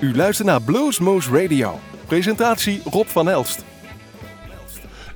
U 0.00 0.16
luistert 0.16 0.48
naar 0.48 0.62
Bluesmoose 0.62 1.42
Radio. 1.42 1.78
Presentatie 2.06 2.80
Rob 2.84 3.06
van 3.06 3.28
Elst. 3.28 3.64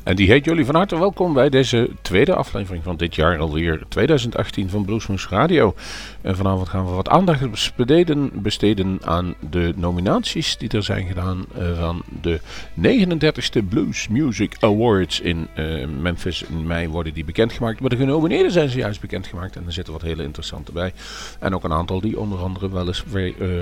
En 0.05 0.17
die 0.17 0.29
heet 0.29 0.45
jullie 0.45 0.65
van 0.65 0.75
harte 0.75 0.99
welkom 0.99 1.33
bij 1.33 1.49
deze 1.49 1.91
tweede 2.03 2.35
aflevering 2.35 2.85
van 2.85 2.97
dit 2.97 3.15
jaar 3.15 3.39
alweer 3.39 3.83
2018 3.89 4.69
van 4.69 4.85
Bluesmoose 4.85 5.29
Radio. 5.29 5.75
En 6.21 6.37
vanavond 6.37 6.69
gaan 6.69 6.85
we 6.85 6.91
wat 6.91 7.09
aandacht 7.09 7.51
besteden, 7.51 8.31
besteden 8.33 8.99
aan 9.05 9.35
de 9.51 9.73
nominaties 9.77 10.57
die 10.57 10.69
er 10.69 10.83
zijn 10.83 11.07
gedaan 11.07 11.45
uh, 11.59 11.79
van 11.79 12.03
de 12.23 12.41
39e 12.81 13.69
Blues 13.69 14.09
Music 14.09 14.57
Awards 14.61 15.21
in 15.21 15.49
uh, 15.57 15.87
Memphis. 16.01 16.43
In 16.43 16.67
mei 16.67 16.89
worden 16.89 17.15
die 17.15 17.25
bekendgemaakt, 17.25 17.81
maar 17.81 17.91
de 17.91 17.97
genomineerden 17.97 18.53
zijn 18.53 18.69
ze 18.69 18.79
juist 18.79 19.01
bekendgemaakt 19.01 19.57
en 19.57 19.63
er 19.67 19.73
zitten 19.73 19.93
wat 19.93 20.03
hele 20.03 20.23
interessante 20.23 20.73
bij. 20.73 20.93
En 21.39 21.55
ook 21.55 21.65
een 21.65 21.73
aantal 21.73 22.01
die 22.01 22.19
onder 22.19 22.39
andere 22.39 22.71
wel 22.71 22.87
eens 22.87 23.05
uh, 23.15 23.61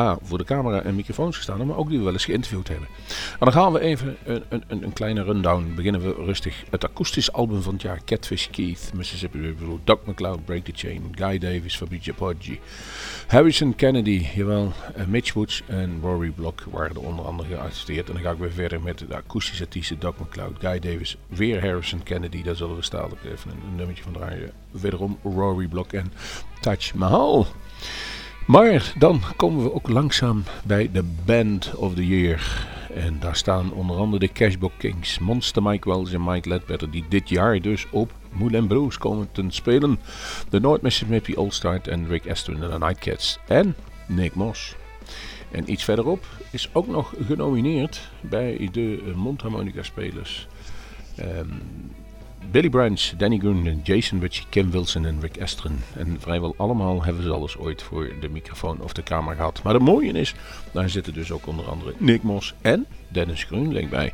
A, 0.00 0.18
voor 0.22 0.38
de 0.38 0.44
camera 0.44 0.82
en 0.82 0.94
microfoons 0.94 1.36
gestaan, 1.36 1.66
maar 1.66 1.76
ook 1.76 1.88
die 1.88 1.98
we 1.98 2.04
wel 2.04 2.12
eens 2.12 2.24
geïnterviewd 2.24 2.68
hebben. 2.68 2.88
En 3.32 3.38
dan 3.38 3.52
gaan 3.52 3.72
we 3.72 3.80
even 3.80 4.16
een, 4.24 4.42
een, 4.48 4.82
een 4.82 4.92
kleine 4.92 5.22
rundown. 5.22 5.72
Beginnen 5.74 6.00
we 6.00 6.24
rustig. 6.24 6.64
Het 6.70 6.84
akoestisch 6.84 7.32
album 7.32 7.62
van 7.62 7.72
het 7.72 7.82
jaar 7.82 8.00
Catfish 8.04 8.46
Keith, 8.50 8.90
Mississippi 8.94 9.40
River, 9.40 9.66
Doug 9.84 9.98
McLeod, 10.04 10.44
Break 10.44 10.64
the 10.64 10.72
Chain, 10.74 11.12
Guy 11.14 11.38
Davis, 11.38 11.76
Fabrice 11.76 12.12
Poggi, 12.12 12.60
Harrison 13.26 13.74
Kennedy, 13.74 14.26
jawel, 14.34 14.72
uh, 14.96 15.04
Mitch 15.06 15.32
Woods 15.32 15.62
en 15.66 15.98
Rory 16.02 16.30
Block 16.30 16.60
waren 16.70 16.96
er 16.96 17.02
onder 17.02 17.24
andere 17.24 17.48
gearresteerd. 17.48 18.08
En 18.08 18.14
dan 18.14 18.22
ga 18.22 18.30
ik 18.30 18.38
weer 18.38 18.52
verder 18.52 18.82
met 18.82 18.98
de 18.98 19.16
akoestische 19.16 19.64
artiesten 19.64 19.98
Doug 19.98 20.14
McLeod, 20.18 20.56
Guy 20.58 20.78
Davis, 20.78 21.16
weer 21.28 21.60
Harrison 21.60 22.02
Kennedy, 22.02 22.42
daar 22.42 22.56
zullen 22.56 22.76
we 22.76 22.82
stadelijk 22.82 23.24
even 23.24 23.50
een, 23.50 23.60
een 23.68 23.76
nummertje 23.76 24.02
van 24.02 24.12
draaien. 24.12 24.52
Wederom 24.70 25.18
Rory 25.22 25.66
Block 25.66 25.92
en 25.92 26.12
Taj 26.60 26.78
Mahal. 26.94 27.46
Maar 28.46 28.92
dan 28.98 29.20
komen 29.36 29.64
we 29.64 29.74
ook 29.74 29.88
langzaam 29.88 30.42
bij 30.64 30.90
de 30.92 31.04
Band 31.24 31.74
of 31.74 31.94
the 31.94 32.06
Year. 32.06 32.66
En 32.94 33.20
daar 33.20 33.36
staan 33.36 33.72
onder 33.72 33.96
andere 33.96 34.26
de 34.26 34.32
Cashbox 34.32 34.74
Kings, 34.78 35.18
Monster 35.18 35.62
Mike 35.62 35.88
Wells 35.88 36.12
en 36.12 36.24
Mike 36.24 36.48
Ledbetter, 36.48 36.90
die 36.90 37.04
dit 37.08 37.28
jaar 37.28 37.60
dus 37.60 37.86
op 37.90 38.12
Moulin 38.32 38.66
Blues 38.66 38.98
komen 38.98 39.28
te 39.32 39.44
spelen. 39.48 39.98
De 40.50 40.60
North 40.60 40.82
Mississippi 40.82 41.36
All-Star 41.36 41.80
en 41.80 42.08
Rick 42.08 42.30
Aston 42.30 42.62
en 42.62 42.70
de 42.70 42.78
Nightcats. 42.78 43.38
En 43.46 43.74
Nick 44.06 44.34
Moss. 44.34 44.76
En 45.50 45.70
iets 45.70 45.84
verderop 45.84 46.26
is 46.50 46.68
ook 46.72 46.86
nog 46.86 47.14
genomineerd 47.26 48.10
bij 48.20 48.68
de 48.72 49.12
mondharmonica 49.14 49.82
spelers. 49.82 50.48
Um, 51.20 51.62
Billy 52.50 52.68
Branch, 52.68 53.12
Danny 53.16 53.38
Gunn, 53.38 53.80
Jason 53.82 54.20
Ritchie, 54.20 54.46
Kim 54.48 54.70
Wilson 54.70 55.06
en 55.06 55.20
Rick 55.20 55.36
Estren. 55.36 55.78
En 55.96 56.16
vrijwel 56.20 56.54
allemaal 56.56 57.04
hebben 57.04 57.22
ze 57.22 57.30
alles 57.30 57.56
ooit 57.56 57.82
voor 57.82 58.12
de 58.20 58.28
microfoon 58.28 58.80
of 58.80 58.92
de 58.92 59.02
camera 59.02 59.34
gehad. 59.34 59.62
Maar 59.62 59.74
het 59.74 59.82
mooie 59.82 60.12
is, 60.12 60.34
daar 60.72 60.90
zitten 60.90 61.14
dus 61.14 61.30
ook 61.30 61.46
onder 61.46 61.68
andere 61.68 61.94
Nick 61.98 62.22
Moss 62.22 62.54
en 62.60 62.86
Dennis 63.08 63.44
Groenling 63.44 63.90
bij. 63.90 64.12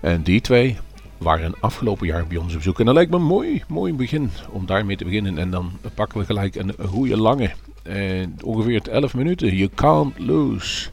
En 0.00 0.22
die 0.22 0.40
twee 0.40 0.78
waren 1.18 1.54
afgelopen 1.60 2.06
jaar 2.06 2.26
bij 2.26 2.36
ons 2.36 2.52
op 2.52 2.58
bezoek. 2.58 2.78
En 2.78 2.84
dat 2.84 2.94
lijkt 2.94 3.10
me 3.10 3.16
een 3.16 3.22
mooi, 3.22 3.62
mooi 3.68 3.94
begin 3.94 4.30
om 4.50 4.66
daarmee 4.66 4.96
te 4.96 5.04
beginnen. 5.04 5.38
En 5.38 5.50
dan 5.50 5.72
pakken 5.94 6.18
we 6.18 6.24
gelijk 6.24 6.54
een 6.54 6.74
goede 6.86 7.16
lange, 7.16 7.50
eh, 7.82 8.26
ongeveer 8.44 8.88
11 8.88 9.14
minuten. 9.14 9.56
You 9.56 9.70
can't 9.74 10.18
lose. 10.18 10.88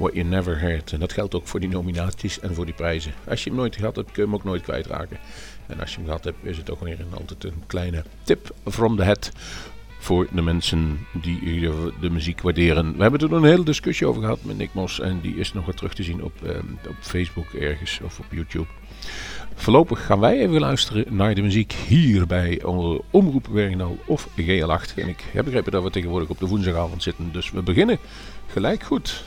What 0.00 0.14
You 0.14 0.24
Never 0.24 0.60
Heard. 0.60 0.92
En 0.92 1.00
dat 1.00 1.12
geldt 1.12 1.34
ook 1.34 1.46
voor 1.46 1.60
die 1.60 1.68
nominaties 1.68 2.40
en 2.40 2.54
voor 2.54 2.64
die 2.64 2.74
prijzen. 2.74 3.12
Als 3.28 3.44
je 3.44 3.50
hem 3.50 3.58
nooit 3.58 3.76
gehad 3.76 3.96
hebt, 3.96 4.12
kun 4.12 4.22
je 4.22 4.28
hem 4.28 4.38
ook 4.38 4.44
nooit 4.44 4.62
kwijtraken. 4.62 5.18
En 5.66 5.80
als 5.80 5.90
je 5.90 5.96
hem 5.96 6.04
gehad 6.04 6.24
hebt, 6.24 6.38
is 6.42 6.56
het 6.56 6.70
ook 6.70 6.80
weer 6.80 7.00
een, 7.00 7.18
altijd 7.18 7.44
een 7.44 7.62
kleine 7.66 8.04
tip 8.22 8.54
from 8.64 8.96
the 8.96 9.02
head 9.02 9.32
voor 9.98 10.26
de 10.32 10.42
mensen 10.42 11.06
die 11.12 11.70
de 12.00 12.10
muziek 12.10 12.40
waarderen. 12.40 12.96
We 12.96 13.02
hebben 13.02 13.20
er 13.20 13.32
een 13.32 13.44
hele 13.44 13.64
discussie 13.64 14.06
over 14.06 14.22
gehad 14.22 14.38
met 14.42 14.58
Nick 14.58 14.74
Mos 14.74 15.00
en 15.00 15.20
die 15.20 15.36
is 15.36 15.52
nog 15.52 15.66
wat 15.66 15.76
terug 15.76 15.94
te 15.94 16.02
zien 16.02 16.22
op, 16.22 16.32
eh, 16.44 16.56
op 16.88 16.96
Facebook 17.00 17.52
ergens 17.52 18.00
of 18.04 18.18
op 18.18 18.26
YouTube. 18.30 18.66
Voorlopig 19.54 20.06
gaan 20.06 20.20
wij 20.20 20.38
even 20.38 20.60
luisteren 20.60 21.04
naar 21.16 21.34
de 21.34 21.42
muziek 21.42 21.72
hier 21.72 22.26
bij 22.26 22.62
Omroep 23.10 23.46
Werknal 23.46 23.98
of 24.04 24.28
GL8. 24.36 24.94
En 24.96 25.08
ik 25.08 25.24
heb 25.32 25.44
begrepen 25.44 25.72
dat 25.72 25.82
we 25.82 25.90
tegenwoordig 25.90 26.28
op 26.28 26.38
de 26.38 26.46
woensdagavond 26.46 27.02
zitten, 27.02 27.32
dus 27.32 27.50
we 27.50 27.62
beginnen 27.62 27.98
gelijk 28.46 28.82
goed. 28.82 29.24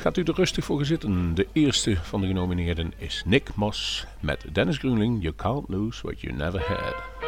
Gaat 0.00 0.16
u 0.16 0.22
er 0.22 0.34
rustig 0.34 0.64
voor 0.64 0.84
zitten. 0.84 1.34
De 1.34 1.46
eerste 1.52 1.96
van 1.96 2.20
de 2.20 2.26
genomineerden 2.26 2.92
is 2.98 3.22
Nick 3.26 3.54
Moss 3.54 4.06
met 4.20 4.44
Dennis 4.52 4.78
Groenling. 4.78 5.22
You 5.22 5.34
can't 5.34 5.68
lose 5.68 6.02
what 6.02 6.20
you 6.20 6.36
never 6.36 6.60
had. 6.60 7.27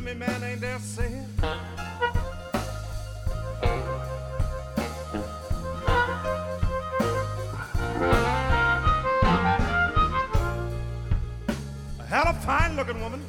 love 0.00 0.18
me, 0.18 0.26
man, 0.26 0.42
ain't 0.42 0.60
that 0.60 0.80
sad? 0.80 1.26
I 11.98 12.04
had 12.06 12.28
a 12.28 12.34
fine 12.40 12.76
looking 12.76 13.00
woman. 13.00 13.22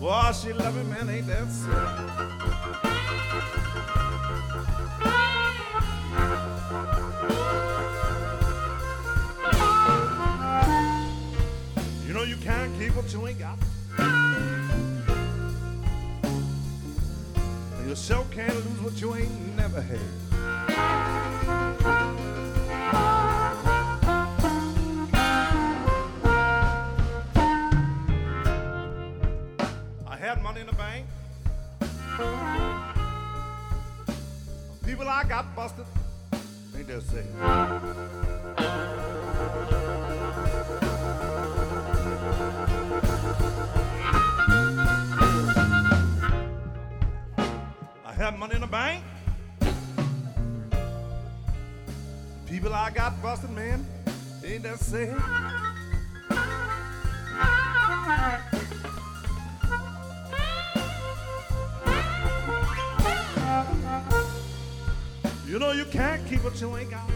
Boy, 0.00 0.32
she 0.32 0.52
love 0.52 0.76
me, 0.76 0.84
man, 0.84 1.10
ain't 1.10 1.26
that 1.26 1.50
sad? 1.50 2.49
you 19.00 19.14
ain't 19.14 19.56
never 19.56 19.80
had. 19.80 19.98
I 30.06 30.16
had 30.18 30.42
money 30.42 30.60
in 30.60 30.66
the 30.66 30.74
bank. 30.74 31.06
People 34.84 35.08
I 35.08 35.24
got 35.24 35.56
busted, 35.56 35.86
they 36.74 36.82
say. 37.00 37.24
You 54.90 55.06
know 65.60 65.70
you 65.70 65.84
can't 65.84 66.26
keep 66.26 66.42
what 66.42 66.60
you 66.60 66.76
ain't 66.76 66.90
got. 66.90 67.08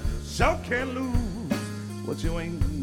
You 0.00 0.24
sure 0.26 0.58
can't 0.64 0.94
lose 0.94 1.58
what 2.06 2.24
you 2.24 2.38
ain't 2.38 2.58
got. 2.58 2.77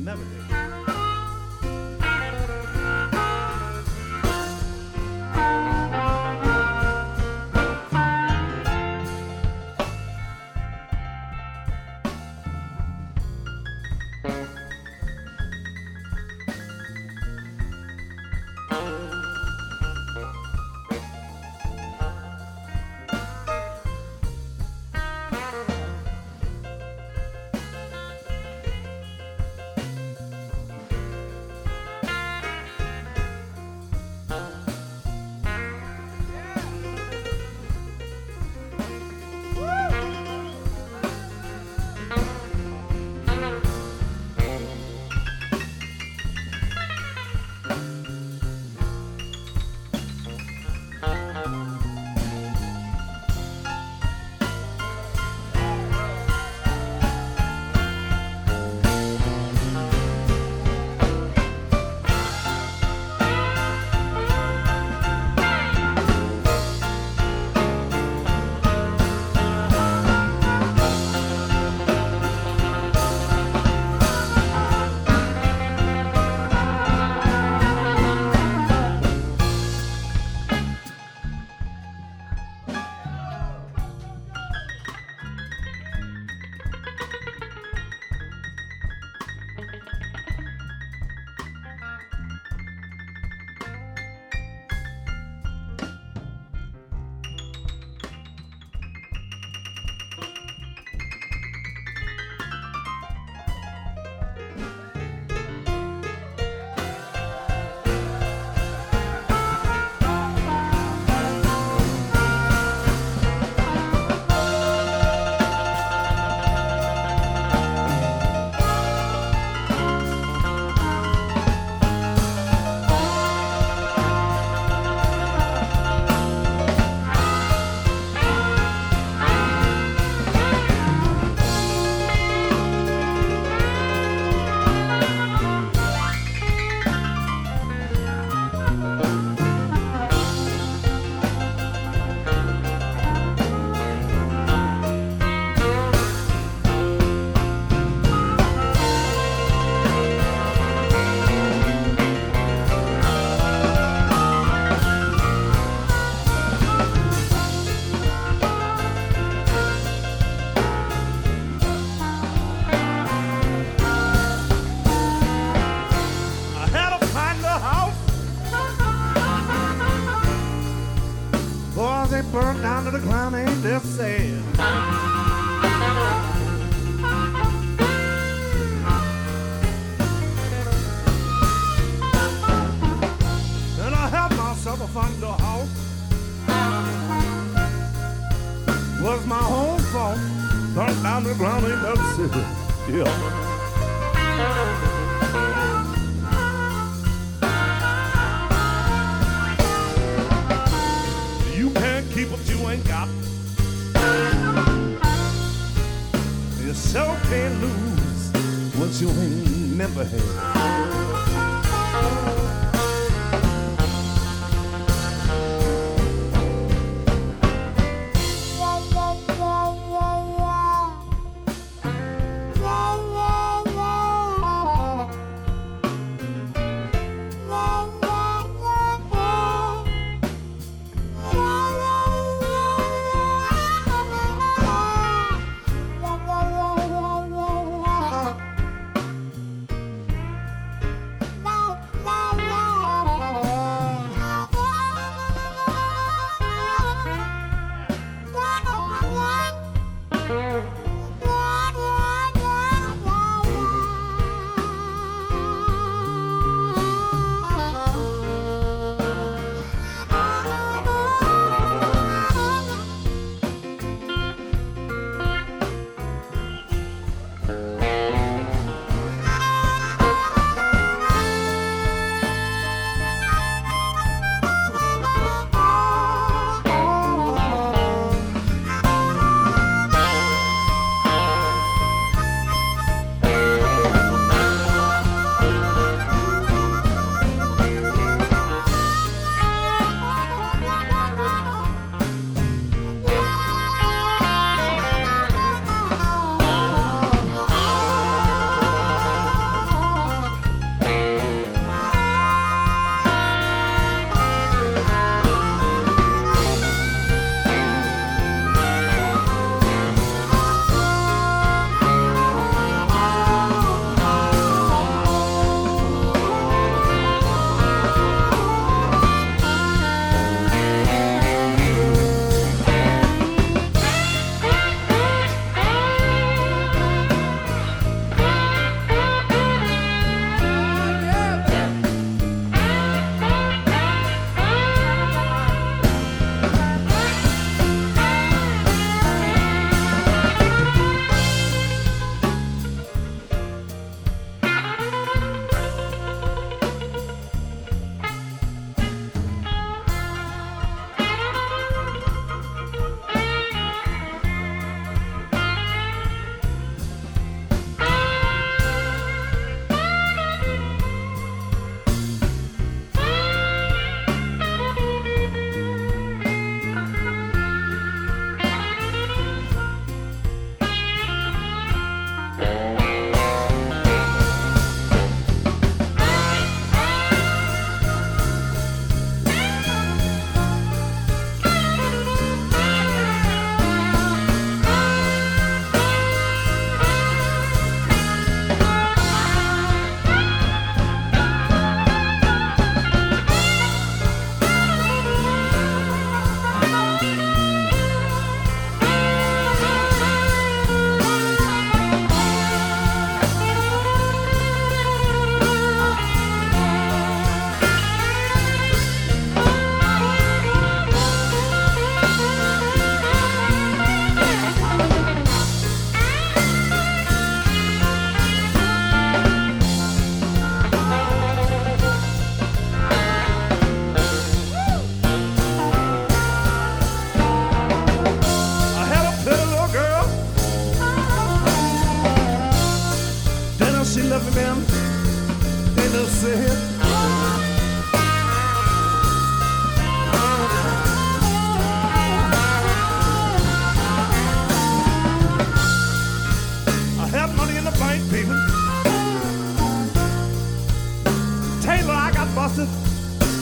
Got. 452.55 452.69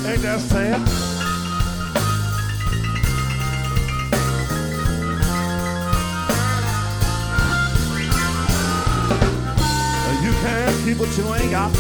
Ain't 0.07 0.21
that 0.23 0.39
sad? 0.39 0.79
You 10.23 10.31
can't 10.41 10.83
keep 10.83 10.97
what 10.97 11.15
you 11.15 11.33
ain't 11.35 11.51
got. 11.51 11.71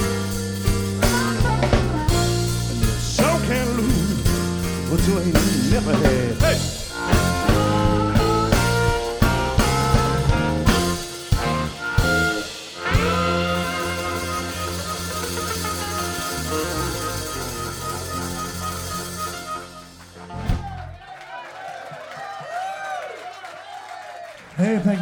And 2.69 2.79
you 2.79 2.91
sure 3.01 3.39
can't 3.47 3.69
lose 3.77 4.91
what 4.91 5.01
you 5.07 5.19
ain't 5.19 5.71
never 5.71 5.93
had. 5.95 6.41
Hey! 6.41 6.72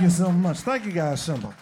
Thank 0.01 0.11
you 0.11 0.25
so 0.25 0.31
much. 0.31 0.57
Thank 0.61 0.85
you 0.85 0.91
guys 0.91 1.21
so 1.21 1.37
much. 1.37 1.53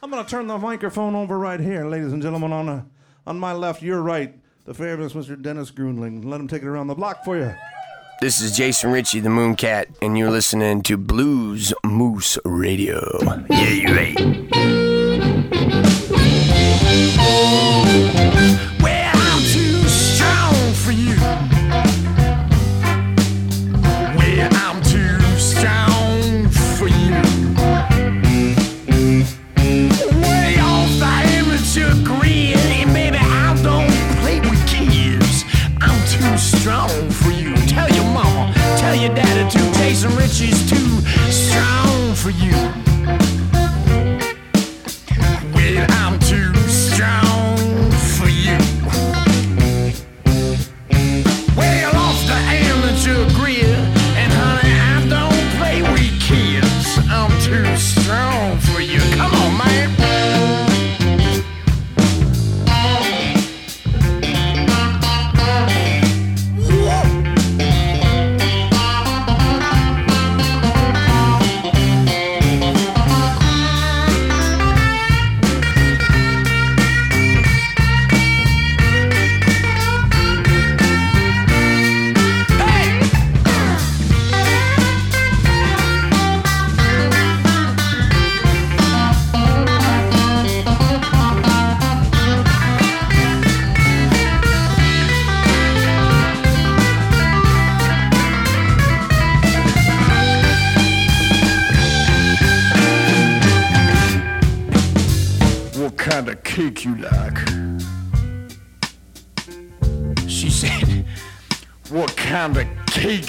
I'm 0.00 0.10
going 0.10 0.24
to 0.24 0.30
turn 0.30 0.46
the 0.46 0.56
microphone 0.58 1.16
over 1.16 1.36
right 1.36 1.58
here, 1.58 1.84
ladies 1.88 2.12
and 2.12 2.22
gentlemen. 2.22 2.52
On, 2.52 2.68
uh, 2.68 2.84
on 3.26 3.36
my 3.40 3.52
left, 3.52 3.82
your 3.82 4.00
right, 4.00 4.32
the 4.64 4.72
fabulous 4.72 5.12
Mr. 5.12 5.40
Dennis 5.40 5.72
Grunling. 5.72 6.22
Let 6.22 6.40
him 6.40 6.46
take 6.46 6.62
it 6.62 6.68
around 6.68 6.86
the 6.86 6.94
block 6.94 7.24
for 7.24 7.36
you. 7.36 7.52
This 8.20 8.40
is 8.40 8.56
Jason 8.56 8.92
Ritchie, 8.92 9.18
the 9.18 9.28
Mooncat, 9.28 9.86
and 10.00 10.16
you're 10.16 10.30
listening 10.30 10.82
to 10.84 10.96
Blues 10.96 11.74
Moose 11.84 12.38
Radio. 12.44 13.18
Yeah, 13.50 13.70
you're 13.70 13.94
right. 13.94 14.14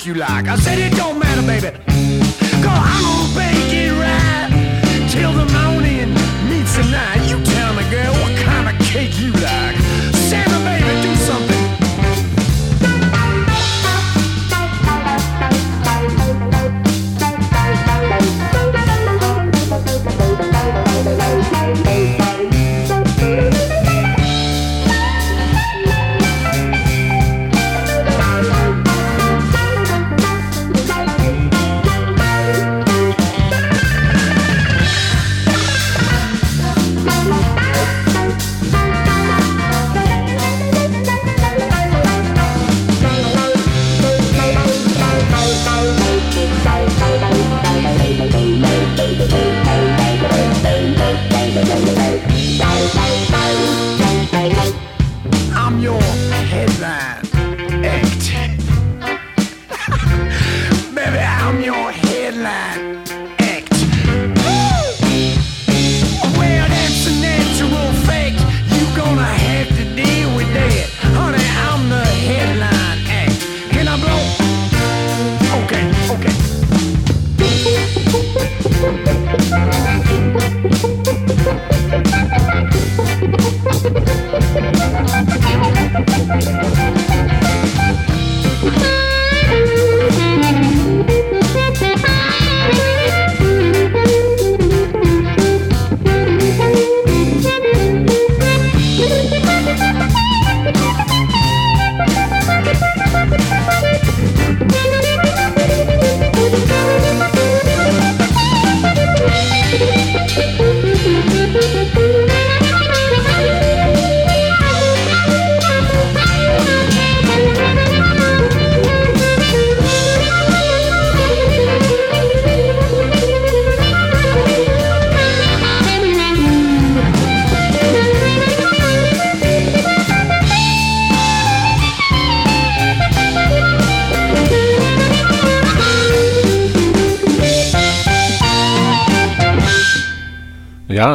You 0.10 0.16
like? 0.16 0.48
I 0.48 0.56
said, 0.56 0.80
It 0.80 0.96
don't 0.96 1.19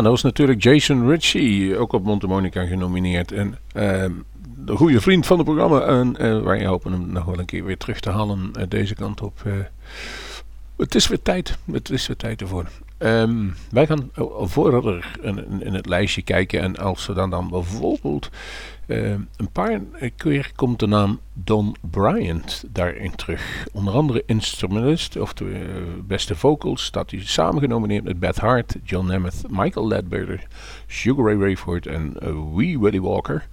Dat 0.04 0.12
was 0.12 0.22
natuurlijk 0.22 0.62
Jason 0.62 1.08
Ritchie, 1.08 1.76
ook 1.76 1.92
op 1.92 2.04
Montemonica 2.04 2.64
genomineerd. 2.64 3.32
En 3.32 3.58
uh, 3.76 4.04
de 4.56 4.76
goede 4.76 5.00
vriend 5.00 5.26
van 5.26 5.36
het 5.38 5.46
programma. 5.46 5.80
En 5.80 6.16
uh, 6.20 6.42
wij 6.42 6.66
hopen 6.66 6.92
hem 6.92 7.12
nog 7.12 7.24
wel 7.24 7.38
een 7.38 7.44
keer 7.44 7.64
weer 7.64 7.76
terug 7.76 8.00
te 8.00 8.10
halen 8.10 8.50
uh, 8.58 8.64
deze 8.68 8.94
kant 8.94 9.22
op. 9.22 9.42
Het 10.94 11.02
is 11.02 11.08
weer 11.08 11.22
tijd. 11.22 11.58
Het 11.72 11.90
is 11.90 12.06
weer 12.06 12.16
tijd 12.16 12.40
ervoor. 12.40 12.66
Um, 12.98 13.54
wij 13.70 13.86
gaan 13.86 14.10
verder 14.40 15.16
in, 15.22 15.62
in, 15.62 15.74
het 15.74 15.86
lijstje 15.86 16.22
kijken. 16.22 16.60
En 16.60 16.76
als 16.76 17.06
we 17.06 17.12
dan, 17.12 17.30
dan 17.30 17.48
bijvoorbeeld 17.48 18.30
uh, 18.86 19.10
een 19.10 19.50
paar 19.52 19.80
keer 20.16 20.52
komt 20.56 20.78
de 20.78 20.86
naam 20.86 21.20
Don 21.32 21.76
Bryant 21.90 22.64
daarin 22.68 23.14
terug. 23.14 23.66
Onder 23.72 23.94
andere 23.94 24.22
instrumentalist, 24.26 25.16
of 25.16 25.32
de 25.32 25.44
uh, 25.44 25.58
beste 26.06 26.36
vocals, 26.36 26.84
staat 26.84 27.10
hij 27.10 27.20
samen 27.24 27.60
genomineerd 27.60 28.04
met 28.04 28.18
Beth 28.18 28.38
Hart, 28.38 28.76
John 28.84 29.06
Nemeth, 29.06 29.42
Michael 29.48 29.86
Ledbetter, 29.86 30.46
Sugar 30.86 31.24
Ray 31.24 31.40
Rayford 31.40 31.86
en 31.86 32.16
uh, 32.22 32.54
Wee 32.54 32.78
Willie 32.78 33.02
Walker. 33.02 33.46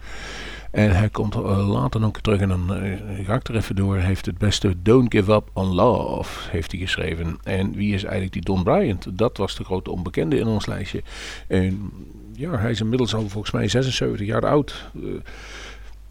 En 0.72 0.92
hij 0.96 1.10
komt 1.10 1.36
uh, 1.36 1.70
later 1.70 2.06
ook 2.06 2.20
terug 2.20 2.40
en 2.40 2.50
dan 2.50 2.84
uh, 2.84 3.26
ga 3.26 3.36
ik 3.36 3.48
er 3.48 3.56
even 3.56 3.76
door. 3.76 3.98
Heeft 3.98 4.26
het 4.26 4.38
beste 4.38 4.76
Don't 4.82 5.14
Give 5.14 5.34
Up 5.34 5.50
on 5.54 5.68
Love 5.68 6.50
heeft 6.50 6.72
hij 6.72 6.80
geschreven. 6.80 7.38
En 7.44 7.72
wie 7.74 7.94
is 7.94 8.04
eigenlijk 8.04 8.34
die 8.34 8.42
Don 8.42 8.64
Bryant? 8.64 9.18
Dat 9.18 9.38
was 9.38 9.56
de 9.56 9.64
grote 9.64 9.92
onbekende 9.92 10.38
in 10.38 10.48
ons 10.48 10.66
lijstje. 10.66 11.04
En 11.48 11.92
ja, 12.34 12.58
hij 12.58 12.72
is 12.72 12.82
inmiddels 12.82 13.14
al 13.14 13.30
volgens 13.30 13.54
mij 13.54 13.68
76 13.68 14.28
jaar 14.28 14.46
oud. 14.46 14.90
Uh, 14.94 15.14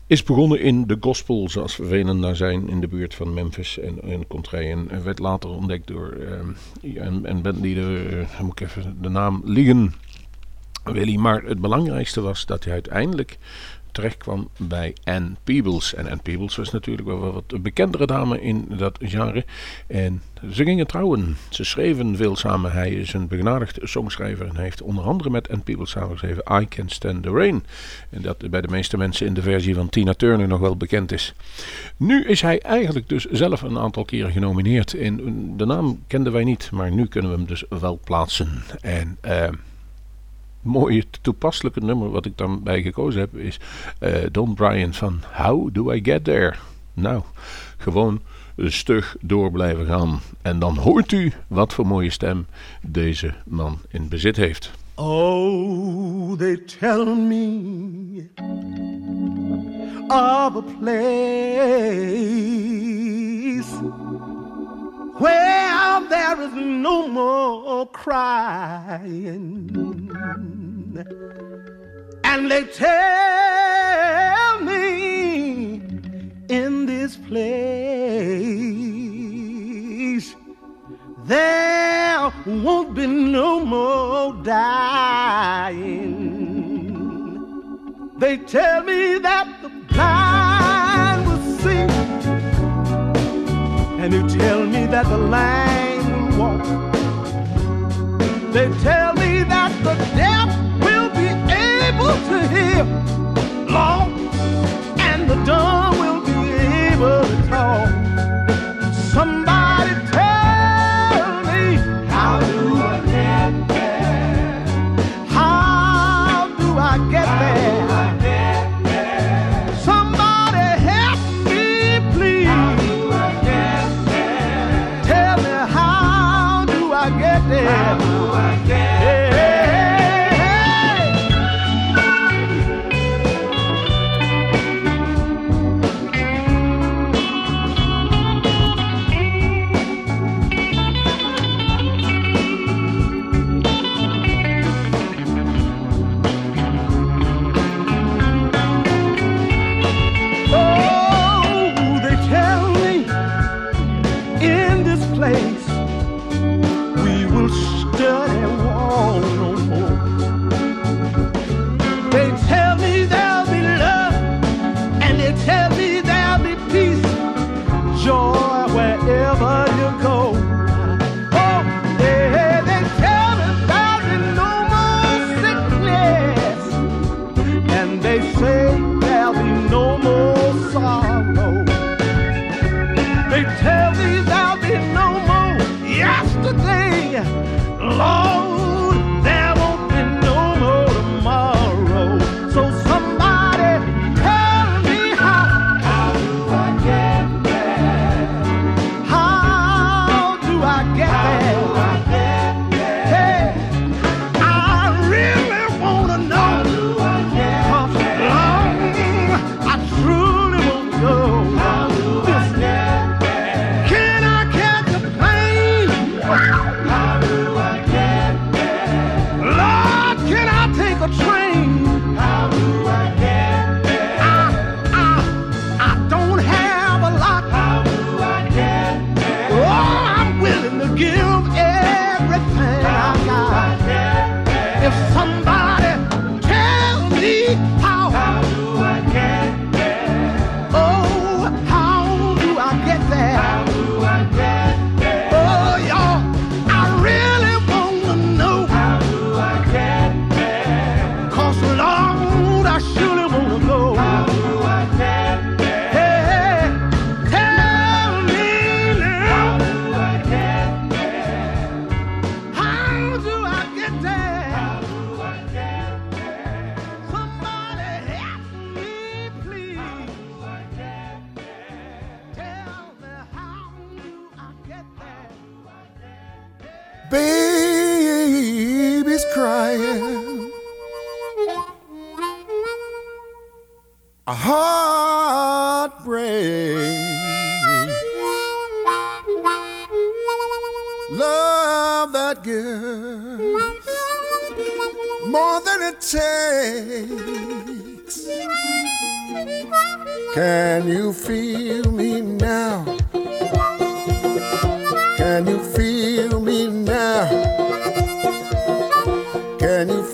is 0.07 0.23
begonnen 0.23 0.61
in 0.61 0.87
de 0.87 0.96
gospel, 1.01 1.49
zoals 1.49 1.77
we 1.77 1.87
velen 1.87 2.20
daar 2.20 2.37
zijn, 2.37 2.68
in 2.68 2.81
de 2.81 2.88
buurt 2.88 3.14
van 3.14 3.35
Memphis 3.35 3.79
en, 3.79 4.03
en 4.03 4.27
Contrai. 4.27 4.70
En 4.70 5.05
werd 5.05 5.18
later 5.18 5.51
ontdekt 5.51 5.87
door 5.87 6.16
een, 6.83 7.31
een 7.31 7.42
bandleader, 7.42 8.18
uh, 8.18 8.40
moet 8.40 8.61
ik 8.61 8.66
even 8.68 8.96
de 9.01 9.09
naam 9.09 9.42
liegen, 9.44 9.94
Willy. 10.85 11.16
Maar 11.16 11.42
het 11.42 11.61
belangrijkste 11.61 12.20
was 12.20 12.46
dat 12.46 12.64
hij 12.64 12.73
uiteindelijk 12.73 13.38
terecht 13.92 14.16
kwam 14.16 14.48
bij 14.57 14.94
Anne 15.05 15.31
Peebles. 15.44 15.94
En 15.94 16.05
Anne 16.05 16.22
Peebles 16.22 16.57
was 16.57 16.70
natuurlijk 16.70 17.09
wel 17.09 17.33
wat 17.33 17.62
bekendere 17.62 18.07
dame 18.07 18.40
in 18.40 18.66
dat 18.68 18.98
genre. 19.03 19.44
En 19.87 20.22
ze 20.53 20.64
gingen 20.64 20.87
trouwen. 20.87 21.37
Ze 21.48 21.64
schreven 21.64 22.16
veel 22.16 22.37
samen. 22.37 22.72
Hij 22.72 22.90
is 22.90 23.12
een 23.12 23.29
begenadigd 23.29 23.79
songschrijver 23.83 24.46
en 24.46 24.57
heeft 24.57 24.83
onder 24.83 25.05
andere 25.05 25.31
met 25.31 25.48
Anne 25.48 25.62
Peebles 25.62 25.90
samengeschreven 25.90 26.62
I 26.62 26.68
Can 26.68 26.88
Stand 26.88 27.22
the 27.22 27.31
Rain. 27.31 27.64
En 28.11 28.22
dat 28.22 28.50
bij 28.50 28.61
de 28.61 28.68
meeste 28.68 28.96
mensen 28.96 29.26
in 29.26 29.35
de 29.35 29.42
versie 29.42 29.74
van 29.74 29.88
Tina 29.88 30.14
Turner 30.14 30.48
nog 30.48 30.61
wel 30.61 30.76
bekend 30.76 31.12
is. 31.12 31.35
Nu 31.96 32.24
is 32.24 32.40
hij 32.40 32.61
eigenlijk 32.61 33.09
dus 33.09 33.24
zelf 33.24 33.62
een 33.62 33.79
aantal 33.79 34.05
keren 34.05 34.33
genomineerd. 34.33 34.94
En 34.94 35.20
de 35.57 35.64
naam 35.64 36.03
kenden 36.07 36.33
wij 36.33 36.44
niet, 36.44 36.70
maar 36.70 36.92
nu 36.92 37.07
kunnen 37.07 37.31
we 37.31 37.37
hem 37.37 37.46
dus 37.46 37.64
wel 37.68 38.00
plaatsen. 38.05 38.62
En... 38.81 39.18
Uh, 39.24 39.48
mooie 40.62 41.05
toepasselijke 41.20 41.81
nummer 41.81 42.11
wat 42.11 42.27
ik 42.27 42.37
dan 42.37 42.62
bij 42.62 42.83
gekozen 42.83 43.20
heb 43.20 43.37
is 43.37 43.61
uh, 44.01 44.16
Don 44.31 44.55
Bryan 44.55 44.94
van 44.94 45.20
How 45.33 45.68
Do 45.73 45.92
I 45.92 46.01
Get 46.03 46.25
There? 46.25 46.55
Nou, 46.94 47.23
gewoon 47.77 48.20
stug 48.57 49.16
door 49.20 49.51
blijven 49.51 49.87
gaan. 49.87 50.20
En 50.42 50.59
dan 50.59 50.77
hoort 50.77 51.12
u 51.12 51.33
wat 51.46 51.73
voor 51.73 51.87
mooie 51.87 52.11
stem 52.11 52.46
deze 52.83 53.35
man 53.44 53.79
in 53.88 54.09
bezit 54.09 54.37
heeft. 54.37 54.70
Oh, 54.94 56.38
they 56.38 56.57
tell 56.57 57.05
me 57.05 58.29
of 60.09 60.57
a 60.57 60.62
place 60.81 61.61
where 65.21 66.01
there 66.09 66.41
is 66.41 66.55
no 66.55 67.07
more 67.07 67.87
crying. 67.89 69.37
And 72.25 72.51
they 72.51 72.65
tell 72.65 72.91
me 74.61 75.83
in 76.49 76.87
this 76.87 77.17
place 77.17 78.35
there 81.25 82.33
won't 82.47 82.95
be 82.95 83.07
no 83.07 83.61
more 83.65 84.33
dying. 84.43 86.01
They 88.17 88.39
tell 88.39 88.83
me 88.85 89.19
that 89.19 89.50
and 94.01 94.15
they 94.15 94.39
tell 94.39 94.65
me 94.65 94.87
that 94.87 95.07
the 95.07 95.19
lame 95.19 96.07
will 96.31 96.39
walk. 96.39 96.93
They 98.51 98.69
tell 98.83 99.13
me 99.13 99.43
that 99.43 99.71
the 99.85 99.95
deaf 100.17 100.70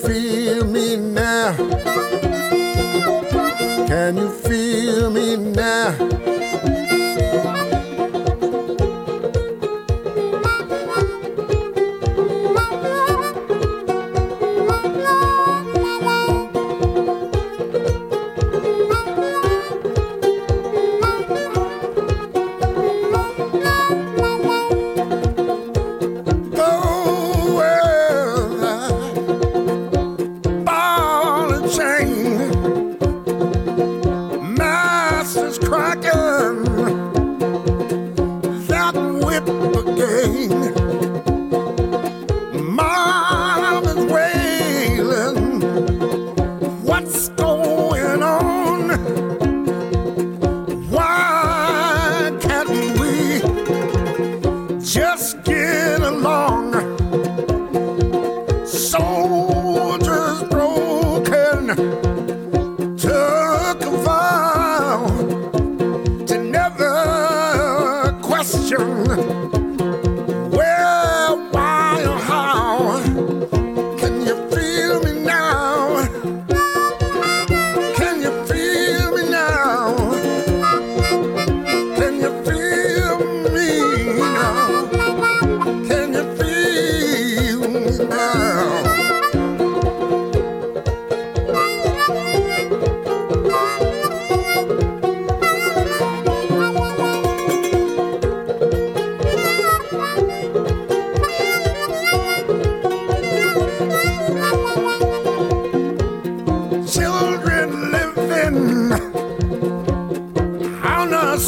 firme, 0.07 0.95
né? 0.97 1.96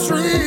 tree. 0.09 0.38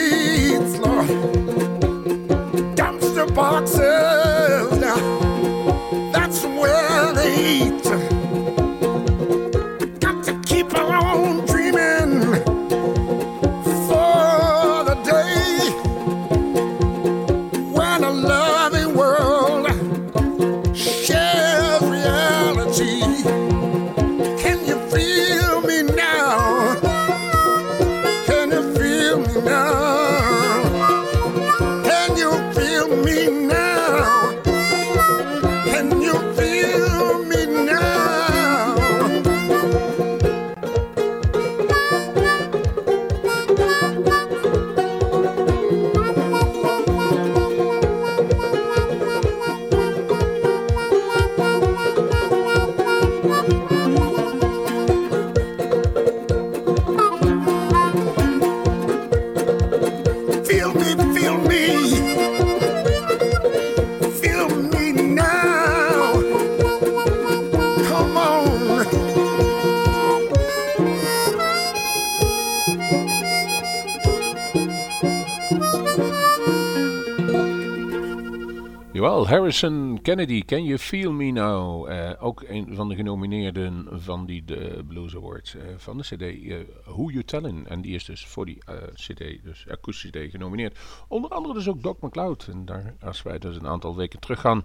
Kennedy, 80.12 80.44
Can 80.44 80.64
You 80.64 80.78
Feel 80.78 81.12
Me 81.12 81.30
Now? 81.30 81.88
Eh, 81.88 82.12
ook 82.18 82.42
een 82.42 82.74
van 82.74 82.88
de 82.88 82.94
genomineerden 82.94 83.86
van 83.90 84.26
die 84.26 84.44
de 84.44 84.84
Blues 84.88 85.16
Awards 85.16 85.54
eh, 85.54 85.62
van 85.76 85.96
de 85.96 86.02
CD 86.02 86.22
eh, 86.22 86.56
Who 86.84 87.10
You 87.10 87.24
Tellin'. 87.24 87.66
En 87.66 87.80
die 87.80 87.94
is 87.94 88.04
dus 88.04 88.26
voor 88.26 88.46
die 88.46 88.58
eh, 88.64 88.76
CD, 88.94 89.44
dus 89.44 89.68
akoestische 89.68 90.24
CD, 90.24 90.30
genomineerd. 90.30 90.78
Onder 91.08 91.30
andere 91.30 91.54
dus 91.54 91.68
ook 91.68 91.82
Doc 91.82 91.96
McLeod. 92.00 92.48
En 92.50 92.64
daar, 92.64 92.94
als 93.00 93.22
wij 93.22 93.38
dus 93.38 93.56
een 93.56 93.66
aantal 93.66 93.96
weken 93.96 94.20
terug 94.20 94.40
gaan 94.40 94.64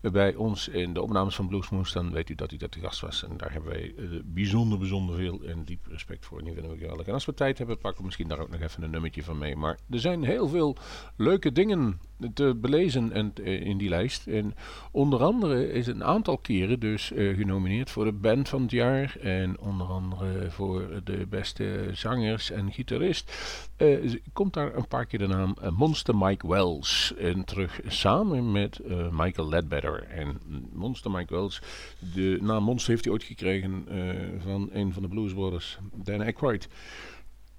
bij 0.00 0.34
ons 0.34 0.68
in 0.68 0.92
de 0.92 1.02
opnames 1.02 1.34
van 1.34 1.48
Bluesmoes, 1.48 1.92
dan 1.92 2.12
weet 2.12 2.28
u 2.28 2.34
dat 2.34 2.50
hij 2.50 2.58
dat 2.58 2.72
de 2.72 2.80
gast 2.80 3.00
was. 3.00 3.24
En 3.24 3.36
daar 3.36 3.52
hebben 3.52 3.70
wij 3.70 3.94
eh, 3.96 4.04
bijzonder, 4.24 4.78
bijzonder 4.78 5.16
veel 5.16 5.42
en 5.42 5.64
diep 5.64 5.86
respect 5.86 6.26
voor. 6.26 6.38
En 6.38 6.44
die 6.44 6.54
vinden 6.54 6.72
we 6.72 6.78
geweldig. 6.78 7.06
En 7.06 7.12
als 7.12 7.24
we 7.24 7.34
tijd 7.34 7.58
hebben, 7.58 7.78
pakken 7.78 7.98
we 7.98 8.04
misschien 8.04 8.28
daar 8.28 8.38
ook 8.38 8.50
nog 8.50 8.60
even 8.60 8.82
een 8.82 8.90
nummertje 8.90 9.22
van 9.22 9.38
mee. 9.38 9.56
Maar 9.56 9.78
er 9.90 10.00
zijn 10.00 10.24
heel 10.24 10.48
veel 10.48 10.76
leuke 11.16 11.52
dingen 11.52 12.00
te 12.34 12.54
belezen 12.60 13.12
en, 13.12 13.32
eh, 13.44 13.60
in 13.60 13.78
die 13.78 13.88
lijst. 13.88 14.26
En 14.26 14.54
onder 14.90 15.22
andere 15.22 15.72
is 15.72 15.86
een 15.86 16.04
aantal 16.04 16.38
keren 16.38 16.80
dus 16.80 17.12
eh, 17.12 17.36
genomineerd 17.36 17.90
voor 17.90 18.04
de 18.04 18.12
band 18.12 18.48
van 18.48 18.62
het 18.62 18.70
jaar. 18.70 19.16
En 19.20 19.60
onder 19.60 19.86
andere 19.86 20.50
voor 20.50 21.00
de 21.04 21.26
beste 21.28 21.90
zangers 21.92 22.50
en 22.50 22.72
gitarist. 22.72 23.32
Eh, 23.76 24.14
komt 24.32 24.54
daar 24.54 24.74
een 24.74 24.88
paar 24.88 25.06
keer 25.06 25.18
de 25.18 25.26
naam 25.26 25.56
Monster 25.76 26.16
Mike 26.16 26.48
Wells 26.48 27.12
in 27.16 27.44
terug. 27.44 27.80
Samen 27.86 28.52
met 28.52 28.80
Michael 29.10 29.48
Ledbetter. 29.48 30.02
En 30.02 30.40
Monster 30.72 31.10
Mike 31.10 31.34
Wells, 31.34 31.62
de 32.14 32.38
naam 32.40 32.62
Monster 32.62 32.90
heeft 32.90 33.04
hij 33.04 33.12
ooit 33.12 33.22
gekregen 33.22 33.86
van 34.42 34.68
een 34.72 34.92
van 34.92 35.02
de 35.02 35.08
Blues 35.08 35.32
Brothers, 35.32 35.78
Dan 35.94 36.20
Aykroyd. 36.20 36.68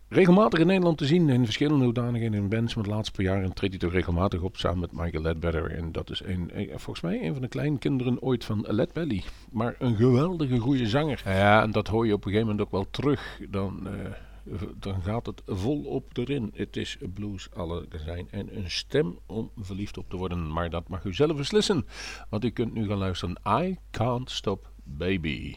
Regelmatig 0.09 0.59
in 0.59 0.67
Nederland 0.67 0.97
te 0.97 1.05
zien 1.05 1.29
in 1.29 1.45
verschillende 1.45 1.83
hoedanigheden 1.83 2.39
in 2.39 2.49
bands. 2.49 2.75
Maar 2.75 2.83
de 2.83 2.89
laatste 2.89 3.11
paar 3.11 3.25
jaren 3.25 3.53
treedt 3.53 3.73
hij 3.73 3.81
toch 3.81 3.91
regelmatig 3.91 4.41
op 4.41 4.57
samen 4.57 4.79
met 4.79 4.91
Michael 4.91 5.23
Ledbetter. 5.23 5.71
En 5.71 5.91
dat 5.91 6.09
is 6.09 6.21
een, 6.23 6.51
eh, 6.51 6.69
volgens 6.69 7.01
mij 7.01 7.23
een 7.23 7.33
van 7.33 7.41
de 7.41 7.47
kleinkinderen 7.47 8.21
ooit 8.21 8.45
van 8.45 8.65
Ledbelly. 8.67 9.23
Maar 9.51 9.75
een 9.79 9.95
geweldige 9.95 10.57
goede 10.57 10.87
zanger. 10.87 11.21
Ja, 11.25 11.61
en 11.61 11.71
dat 11.71 11.87
hoor 11.87 12.05
je 12.05 12.13
op 12.13 12.25
een 12.25 12.31
gegeven 12.31 12.47
moment 12.47 12.65
ook 12.65 12.71
wel 12.71 12.89
terug. 12.89 13.39
Dan, 13.49 13.87
eh, 13.87 14.61
dan 14.79 15.01
gaat 15.01 15.25
het 15.25 15.41
volop 15.45 16.17
erin. 16.17 16.51
Het 16.55 16.77
is 16.77 16.97
blues 17.13 17.49
alle 17.53 17.85
zijn. 18.05 18.27
En 18.31 18.57
een 18.57 18.71
stem 18.71 19.19
om 19.25 19.51
verliefd 19.57 19.97
op 19.97 20.09
te 20.09 20.17
worden. 20.17 20.51
Maar 20.51 20.69
dat 20.69 20.87
mag 20.87 21.03
u 21.03 21.13
zelf 21.13 21.37
beslissen. 21.37 21.85
Want 22.29 22.45
u 22.45 22.49
kunt 22.49 22.73
nu 22.73 22.87
gaan 22.87 22.97
luisteren. 22.97 23.35
I 23.47 23.77
Can't 23.91 24.31
Stop 24.31 24.71
Baby. 24.83 25.55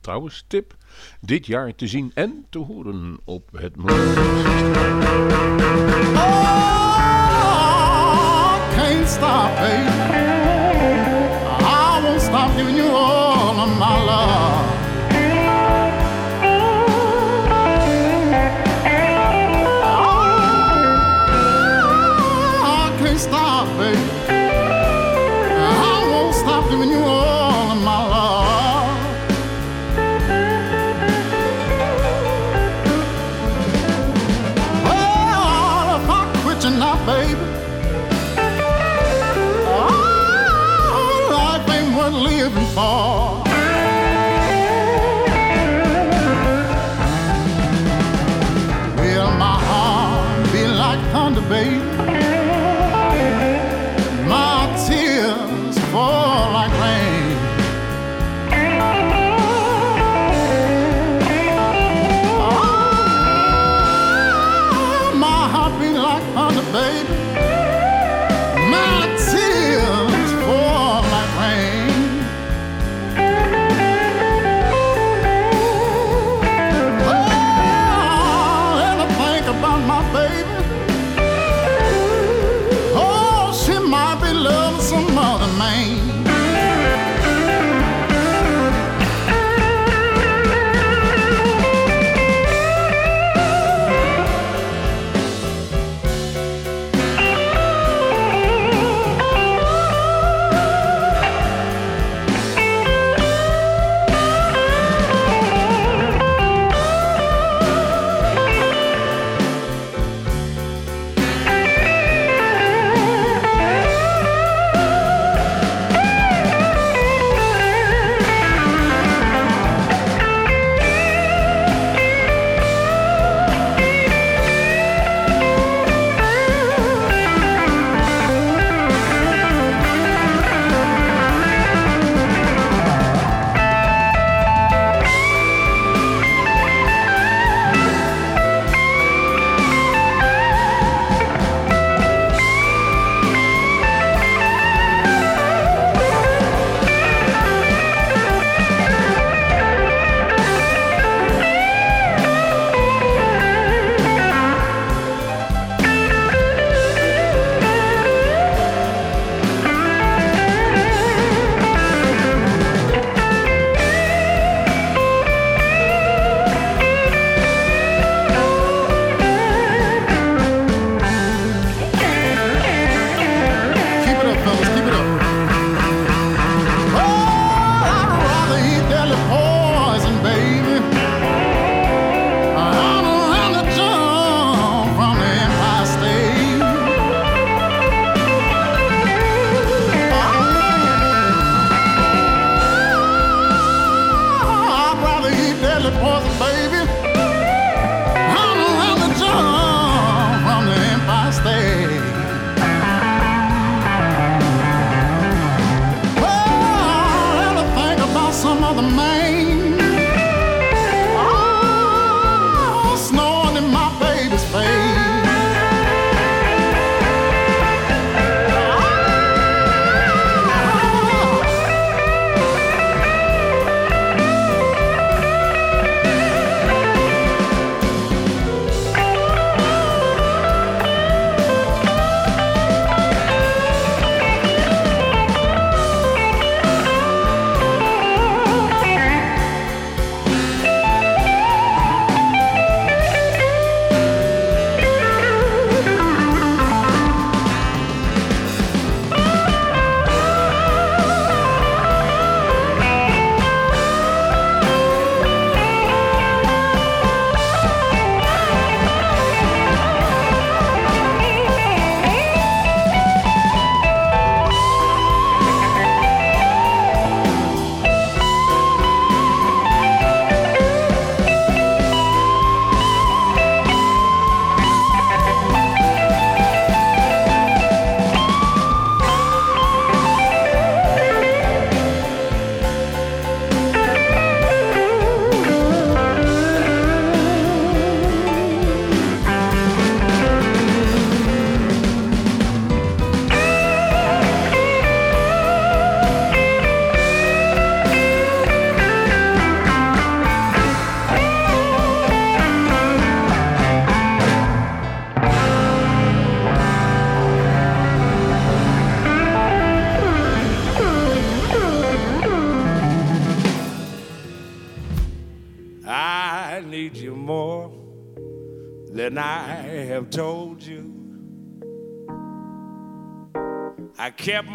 Trouwens, 0.00 0.44
tip 0.46 0.76
dit 1.20 1.46
jaar 1.46 1.74
te 1.74 1.86
zien 1.86 2.10
en 2.14 2.46
te 2.50 2.58
horen 2.58 3.18
op 3.24 3.48
het 3.52 3.76
Millennium 3.76 4.70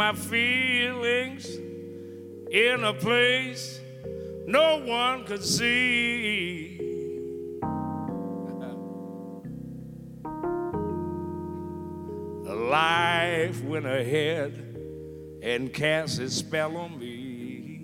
my 0.06 0.14
feelings 0.14 1.48
in 2.52 2.84
a 2.84 2.94
place 2.94 3.80
no 4.46 4.80
one 4.86 5.26
could 5.26 5.44
see. 5.44 6.78
Life 12.70 13.64
went 13.64 13.88
ahead 13.88 15.40
and 15.42 15.74
cast 15.74 16.20
its 16.20 16.36
spell 16.36 16.78
on 16.78 17.00
me. 17.00 17.80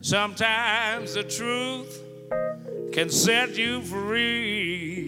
Sometimes 0.00 1.14
the 1.14 1.22
truth 1.22 2.02
can 2.92 3.08
set 3.08 3.56
you 3.56 3.82
free. 3.82 5.07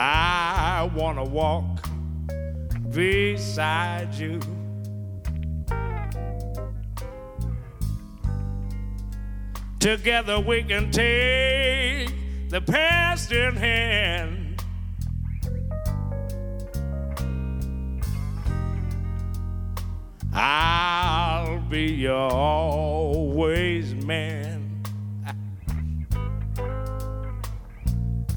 I 0.00 0.88
want 0.94 1.18
to 1.18 1.24
walk 1.24 1.88
beside 2.90 4.14
you. 4.14 4.38
Together 9.80 10.38
we 10.38 10.62
can 10.62 10.92
take 10.92 12.10
the 12.48 12.60
past 12.60 13.32
in 13.32 13.56
hand. 13.56 14.62
I'll 20.32 21.58
be 21.62 21.86
your 21.86 22.30
always 22.30 23.96
man. 23.96 24.80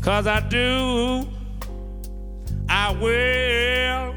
Cause 0.01 0.26
I 0.26 0.39
do, 0.49 1.28
I 2.84 2.90
will, 2.94 4.16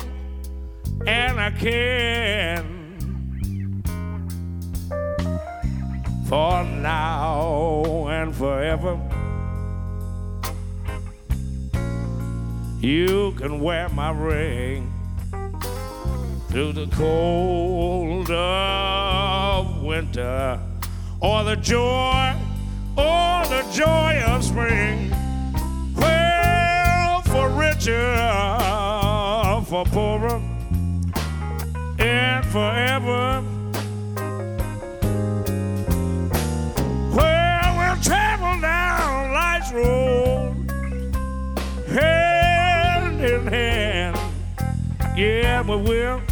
and 1.07 1.39
I 1.39 1.51
can. 1.51 2.65
For 6.27 6.65
now 6.65 8.07
and 8.09 8.35
forever. 8.35 8.99
You 12.81 13.33
can 13.33 13.61
wear 13.61 13.91
my 13.91 14.11
ring 14.13 14.91
through 16.49 16.73
the 16.73 16.87
cold 16.87 18.31
of 18.31 19.83
winter, 19.83 20.59
or 21.21 21.45
the 21.45 21.57
joy, 21.57 22.35
or 22.97 23.45
the 23.45 23.63
joy 23.75 24.23
of 24.27 24.43
spring. 24.43 25.14
Richer, 27.75 28.15
for 29.67 29.85
poorer, 29.87 30.41
and 31.99 32.47
forever. 32.47 33.43
Well, 37.13 37.77
we'll 37.77 38.03
travel 38.03 38.61
down 38.61 39.33
life's 39.33 39.73
road, 39.73 40.55
hand 41.89 43.21
in 43.21 43.47
hand. 43.49 44.17
Yeah, 45.17 45.63
we 45.63 45.77
will. 45.77 46.24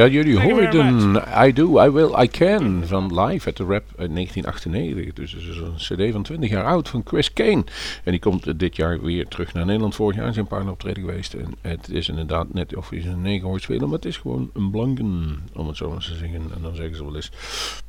Ja, 0.00 0.08
jullie 0.08 0.34
Thank 0.36 0.50
hoorden 0.50 1.22
I 1.46 1.52
Do, 1.52 1.84
I 1.84 1.90
Will, 1.90 2.14
I 2.22 2.28
Can 2.28 2.82
van 2.86 3.20
Live 3.20 3.48
at 3.48 3.54
the 3.54 3.64
Rap 3.64 3.84
uit 3.96 4.14
1998. 4.14 5.12
Dus 5.12 5.32
het 5.32 5.42
is 5.42 5.56
een 5.56 5.74
cd 6.08 6.12
van 6.12 6.22
20 6.22 6.50
jaar 6.50 6.64
oud 6.64 6.88
van 6.88 7.02
Chris 7.04 7.32
Kane. 7.32 7.64
En 8.04 8.10
die 8.10 8.18
komt 8.20 8.58
dit 8.58 8.76
jaar 8.76 9.00
weer 9.02 9.28
terug 9.28 9.52
naar 9.52 9.64
Nederland. 9.66 9.94
Vorig 9.94 10.16
jaar 10.16 10.32
zijn 10.32 10.46
een 10.50 10.58
paar 10.58 10.68
optreden 10.70 11.04
geweest. 11.04 11.34
En 11.34 11.54
het 11.60 11.90
is 11.90 12.08
inderdaad 12.08 12.52
net 12.54 12.76
of 12.76 12.90
je 12.90 13.02
een 13.08 13.22
negen 13.22 13.48
hoort 13.48 13.62
spelen. 13.62 13.82
Maar 13.82 13.96
het 13.96 14.04
is 14.04 14.16
gewoon 14.16 14.50
een 14.54 14.70
blanken, 14.70 15.38
om 15.52 15.66
het 15.66 15.76
zo 15.76 15.90
maar 15.90 15.98
te 15.98 16.14
zeggen. 16.14 16.40
En 16.54 16.62
dan 16.62 16.74
zeggen 16.74 16.96
ze 16.96 17.04
wel 17.04 17.16
eens, 17.16 17.30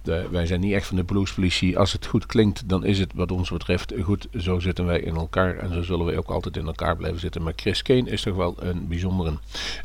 de- 0.01 0.27
wij 0.31 0.45
zijn 0.45 0.59
niet 0.59 0.73
echt 0.73 0.87
van 0.87 0.95
de 0.97 1.03
bluespolitie. 1.03 1.77
Als 1.77 1.91
het 1.93 2.05
goed 2.05 2.25
klinkt, 2.25 2.69
dan 2.69 2.85
is 2.85 2.99
het 2.99 3.11
wat 3.15 3.31
ons 3.31 3.49
betreft 3.49 3.93
goed. 4.01 4.27
Zo 4.37 4.59
zitten 4.59 4.85
wij 4.85 4.99
in 4.99 5.15
elkaar. 5.15 5.57
En 5.57 5.73
zo 5.73 5.81
zullen 5.81 6.05
wij 6.05 6.17
ook 6.17 6.29
altijd 6.29 6.57
in 6.57 6.65
elkaar 6.65 6.95
blijven 6.95 7.19
zitten. 7.19 7.43
Maar 7.43 7.53
Chris 7.55 7.81
Kane 7.81 8.09
is 8.09 8.21
toch 8.21 8.35
wel 8.35 8.55
een 8.59 8.87
bijzondere. 8.87 9.33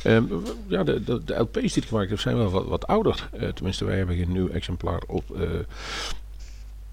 Ehm, 0.02 0.24
ja, 0.68 0.84
de, 0.84 1.04
de, 1.04 1.20
de 1.24 1.34
LP's 1.38 1.72
die 1.72 1.82
ik 1.82 1.88
gemaakt 1.88 2.10
zijn 2.20 2.36
wel 2.36 2.50
wat, 2.50 2.66
wat 2.66 2.86
ouder. 2.86 3.28
Eh, 3.32 3.48
tenminste, 3.48 3.84
wij 3.84 3.96
hebben 3.96 4.16
geen 4.16 4.32
nieuw 4.32 4.48
exemplaar 4.48 5.02
op 5.06 5.36
eh, 5.36 5.48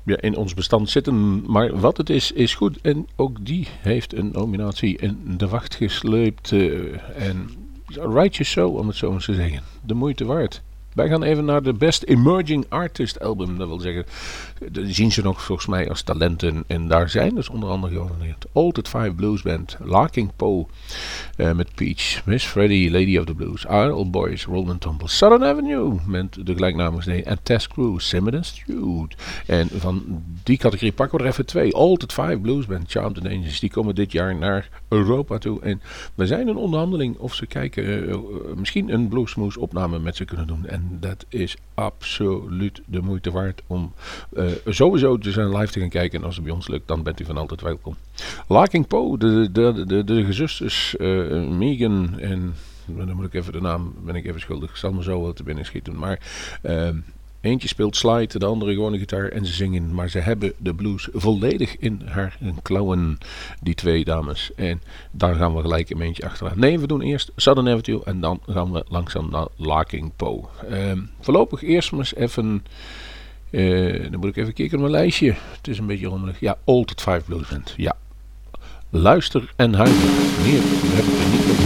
ja, 0.03 0.21
in 0.21 0.35
ons 0.35 0.53
bestand 0.53 0.89
zitten. 0.89 1.43
Maar 1.51 1.79
wat 1.79 1.97
het 1.97 2.09
is, 2.09 2.31
is 2.31 2.55
goed. 2.55 2.81
En 2.81 3.07
ook 3.15 3.45
die 3.45 3.67
heeft 3.81 4.13
een 4.13 4.29
nominatie 4.31 4.97
in 4.97 5.37
de 5.37 5.47
wacht 5.47 5.75
gesleept. 5.75 6.51
eh, 6.51 7.27
en 7.27 7.49
Righteous 7.87 8.49
Show, 8.49 8.77
om 8.77 8.87
het 8.87 8.95
zo 8.95 9.13
eens 9.13 9.25
te 9.25 9.33
zeggen. 9.33 9.61
De 9.81 9.93
moeite 9.93 10.25
waard. 10.25 10.61
Wij 10.93 11.07
gaan 11.07 11.23
even 11.23 11.45
naar 11.45 11.63
de 11.63 11.73
Best 11.73 12.03
Emerging 12.03 12.65
Artist 12.69 13.19
album. 13.19 13.57
Dat 13.57 13.67
wil 13.67 13.79
zeggen, 13.79 14.05
zien 14.71 15.11
ze 15.11 15.21
nog 15.21 15.43
volgens 15.43 15.67
mij 15.67 15.89
als 15.89 16.01
talenten. 16.01 16.63
En 16.67 16.87
daar 16.87 17.09
zijn 17.09 17.35
dus 17.35 17.49
onder 17.49 17.69
andere 17.69 17.93
genomineerd. 17.93 18.45
Altered 18.51 18.87
Five 18.87 19.13
Blues 19.15 19.41
Band, 19.41 19.77
Larking 19.83 20.31
Poe 20.35 20.65
eh, 21.35 21.51
met 21.51 21.75
Peach, 21.75 22.25
Miss 22.25 22.45
Freddie, 22.45 22.91
Lady 22.91 23.17
of 23.17 23.25
the 23.25 23.33
Blues, 23.33 23.65
Idle 23.65 24.05
Boys, 24.05 24.45
Rolling 24.45 24.79
Tumble, 24.79 25.07
Southern 25.07 25.43
Avenue 25.43 25.99
met 26.07 26.37
de 26.45 26.53
gelijknamige 26.53 27.09
nee, 27.09 27.23
en 27.23 27.39
Test 27.43 27.67
Crew, 27.67 27.99
Simon 27.99 28.35
and. 28.35 28.53
En 29.45 29.67
van 29.71 30.23
die 30.43 30.57
categorie 30.57 30.91
pakken 30.91 31.17
we 31.17 31.23
er 31.23 31.29
even 31.29 31.45
twee. 31.45 31.73
Altered 31.73 32.13
Five 32.13 32.37
Blues 32.37 32.65
Band, 32.65 32.91
Charmed 32.91 33.25
Angels, 33.25 33.59
die 33.59 33.69
komen 33.69 33.95
dit 33.95 34.11
jaar 34.11 34.35
naar 34.35 34.69
Europa 34.87 35.37
toe. 35.37 35.61
En 35.61 35.81
we 36.15 36.27
zijn 36.27 36.47
in 36.47 36.55
onderhandeling 36.55 37.17
of 37.17 37.33
ze 37.33 37.45
kijken, 37.45 37.83
eh, 37.83 38.11
eh, 38.11 38.17
misschien 38.55 38.93
een 38.93 39.07
Bluesmoose 39.07 39.59
opname 39.59 39.99
met 39.99 40.15
ze 40.15 40.25
kunnen 40.25 40.47
doen. 40.47 40.65
En 40.65 40.97
dat 40.99 41.25
is 41.29 41.57
absoluut 41.73 42.81
de 42.85 43.01
moeite 43.01 43.31
waard 43.31 43.61
om 43.67 43.93
sowieso 44.65 45.17
te 45.17 45.31
zijn 45.31 45.57
live 45.57 45.71
te 45.71 45.79
gaan 45.79 45.89
kijken. 45.89 46.19
En 46.19 46.25
als 46.25 46.35
het 46.35 46.43
bij 46.43 46.53
ons 46.53 46.67
lukt, 46.67 46.87
dan 46.87 47.03
bent 47.03 47.19
u 47.19 47.25
van 47.25 47.37
altijd 47.37 47.61
welkom. 47.61 47.95
Larking 48.47 48.87
Poe, 48.87 49.17
de, 49.17 49.51
de, 49.51 49.85
de, 49.85 50.03
de 50.03 50.25
gezusters 50.25 50.95
eh, 50.97 51.47
Megan 51.47 52.19
en 52.19 52.53
dan 52.87 53.15
moet 53.15 53.25
ik 53.25 53.33
even 53.33 53.53
de 53.53 53.61
naam, 53.61 53.93
ben 54.05 54.15
ik 54.15 54.25
even 54.25 54.39
schuldig. 54.39 54.77
Zal 54.77 54.93
me 54.93 55.03
zo 55.03 55.21
wel 55.21 55.33
te 55.33 55.43
binnen 55.43 55.65
schieten. 55.65 55.95
Maar 55.95 56.19
ehm, 56.61 56.97
eentje 57.41 57.67
speelt 57.67 57.95
slide, 57.95 58.39
de 58.39 58.45
andere 58.45 58.73
gewoon 58.73 58.93
een 58.93 58.99
gitaar 58.99 59.29
en 59.29 59.45
ze 59.45 59.53
zingen. 59.53 59.93
Maar 59.93 60.09
ze 60.09 60.19
hebben 60.19 60.53
de 60.57 60.73
blues 60.73 61.07
volledig 61.13 61.77
in 61.77 62.01
haar 62.05 62.37
klauwen, 62.61 63.17
die 63.61 63.75
twee 63.75 64.03
dames. 64.03 64.51
En 64.55 64.81
daar 65.11 65.35
gaan 65.35 65.55
we 65.55 65.61
gelijk 65.61 65.89
een 65.89 66.01
eentje 66.01 66.25
achteraan. 66.25 66.59
Nee, 66.59 66.79
we 66.79 66.87
doen 66.87 67.01
eerst 67.01 67.31
Southern 67.35 67.69
Avenue 67.69 68.03
en 68.03 68.19
dan 68.19 68.39
gaan 68.47 68.71
we 68.71 68.85
langzaam 68.87 69.29
naar 69.29 69.47
Larking 69.55 70.11
Poe. 70.15 70.43
Ehm, 70.69 70.99
voorlopig 71.19 71.63
eerst 71.63 71.91
maar 71.91 71.99
eens 71.99 72.15
even... 72.15 72.65
eh, 73.53 74.11
dan 74.11 74.19
moet 74.19 74.29
ik 74.29 74.35
even 74.35 74.53
kijken 74.53 74.79
naar 74.79 74.89
mijn 74.89 75.01
lijstje. 75.01 75.33
Het 75.57 75.67
is 75.67 75.77
een 75.77 75.85
beetje 75.85 76.07
rommelig. 76.07 76.39
Ja, 76.39 76.57
Altered 76.63 77.01
Five 77.01 77.21
Blues 77.25 77.47
Band. 77.47 77.73
Ja. 77.77 77.95
Luister 78.89 79.53
en 79.55 79.73
huiver. 79.73 80.09
Meer 80.43 80.61
heb 80.95 81.05
ik 81.05 81.31
niet 81.31 81.62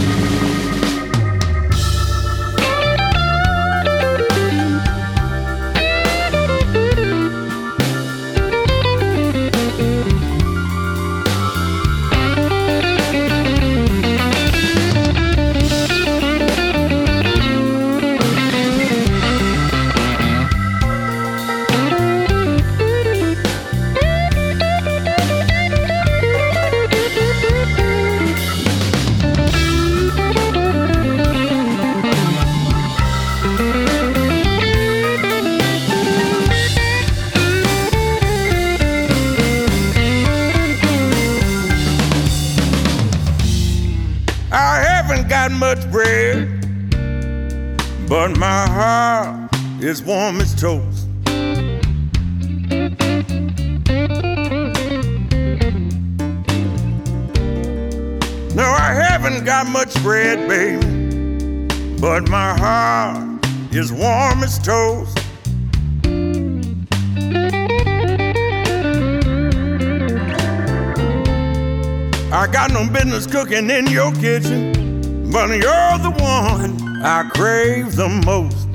I 72.30 72.46
got 72.46 72.70
no 72.72 72.86
business 72.86 73.26
cooking 73.26 73.70
in 73.70 73.86
your 73.86 74.12
kitchen, 74.12 75.30
but 75.32 75.48
you're 75.48 75.98
the 75.98 76.14
one 76.20 77.02
I 77.02 77.26
crave 77.34 77.96
the 77.96 78.08
most. 78.26 78.68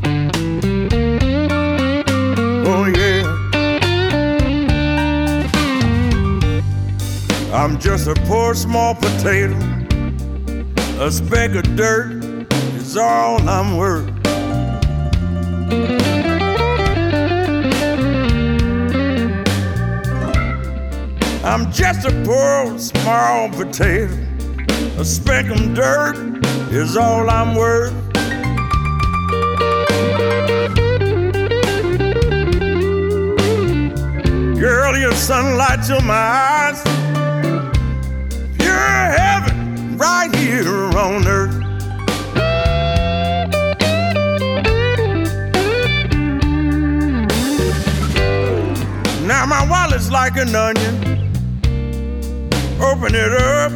Oh, 2.66 2.86
yeah. 2.86 3.44
I'm 7.54 7.80
just 7.80 8.08
a 8.08 8.16
poor 8.26 8.56
small 8.56 8.96
potato. 8.96 9.56
A 11.00 11.12
speck 11.12 11.54
of 11.54 11.76
dirt 11.76 12.24
is 12.76 12.98
all 12.98 13.48
I'm 13.48 13.78
worth. 13.78 14.10
I'm 21.54 21.72
just 21.72 22.04
a 22.08 22.12
poor 22.26 22.80
small 22.80 23.48
potato. 23.50 24.12
A 24.98 25.06
speck 25.06 25.52
of 25.52 25.76
dirt 25.76 26.16
is 26.72 26.98
all 26.98 27.30
I'm 27.30 27.54
worth. 27.54 27.94
Girl, 34.60 34.98
your 34.98 35.12
sunlight 35.12 35.84
to 35.84 36.02
my 36.02 36.16
eyes. 36.16 36.84
You're 38.58 38.74
heaven 39.14 39.96
right 39.96 40.34
here 40.34 40.68
on 40.98 41.28
earth. 41.28 41.60
Now 49.28 49.46
my 49.46 49.68
wallet's 49.70 50.10
like 50.10 50.36
an 50.38 50.56
onion. 50.56 51.13
Open 52.84 53.16
it 53.16 53.32
up, 53.32 53.72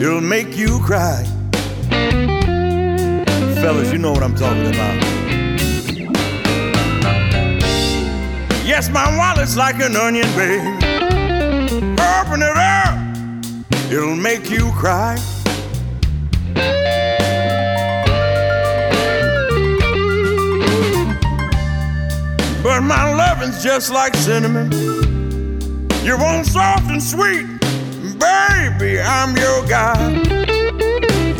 it'll 0.00 0.20
make 0.20 0.56
you 0.56 0.78
cry. 0.78 1.24
Fellas, 3.60 3.92
you 3.92 3.98
know 3.98 4.12
what 4.12 4.22
I'm 4.22 4.36
talking 4.36 4.68
about. 4.68 4.94
Yes, 8.64 8.88
my 8.90 9.16
wallet's 9.16 9.56
like 9.56 9.80
an 9.80 9.96
onion, 9.96 10.28
baby. 10.36 10.68
Open 12.00 12.42
it 12.42 12.56
up, 12.56 12.96
it'll 13.90 14.14
make 14.14 14.48
you 14.48 14.70
cry. 14.70 15.18
But 22.62 22.82
my 22.82 23.12
loving's 23.14 23.64
just 23.64 23.90
like 23.90 24.14
cinnamon. 24.14 24.70
You 26.04 26.16
want 26.16 26.46
soft 26.46 26.88
and 26.88 27.02
sweet, 27.02 27.47
baby, 28.18 29.00
I'm 29.00 29.36
your 29.36 29.66
guy. 29.66 30.10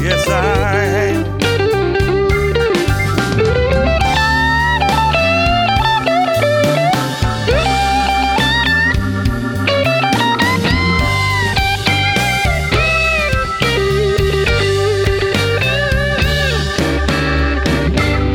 Yes, 0.00 0.28
I 0.28 0.84
am. 0.84 1.38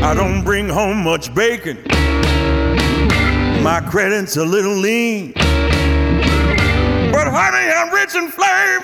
I 0.03 0.13
don't 0.15 0.43
bring 0.43 0.69
home 0.69 1.03
much 1.03 1.33
bacon. 1.33 1.77
My 3.63 3.81
credit's 3.89 4.37
a 4.37 4.43
little 4.43 4.75
lean. 4.75 5.33
Honey, 7.35 7.65
I'm 7.67 7.91
rich 7.91 8.13
in 8.13 8.29
flavor, 8.29 8.83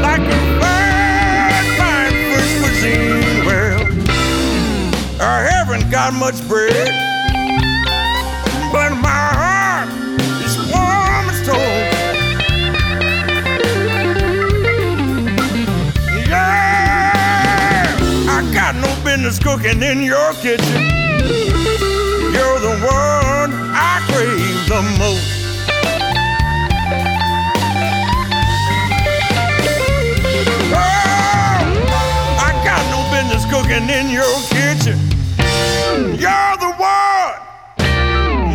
like 0.00 0.20
a 0.22 0.38
fine, 0.62 1.66
fine 1.76 2.14
French 2.30 2.52
cuisine. 2.62 3.44
Well, 3.44 3.82
I 5.20 5.42
haven't 5.50 5.90
got 5.90 6.14
much 6.14 6.38
bread, 6.46 6.86
but 8.72 8.94
my 8.94 9.10
heart 9.34 9.88
is 10.46 10.56
warm 10.70 11.30
as 11.30 11.40
toast. 11.44 11.58
Yeah, 16.28 17.96
I 18.28 18.50
got 18.54 18.76
no 18.76 18.94
business 19.04 19.40
cooking 19.40 19.82
in 19.82 20.00
your 20.00 20.32
kitchen. 20.34 20.82
You're 22.30 22.60
the 22.60 22.78
one 22.86 23.50
I 23.74 24.00
crave 24.06 24.68
the 24.68 24.82
most. 24.96 25.39
Business 33.80 33.86
cooking 33.86 33.88
in 33.88 34.10
your 34.10 34.40
kitchen. 34.48 34.98
You're 36.18 36.56
the 36.58 36.72
one. 36.78 37.34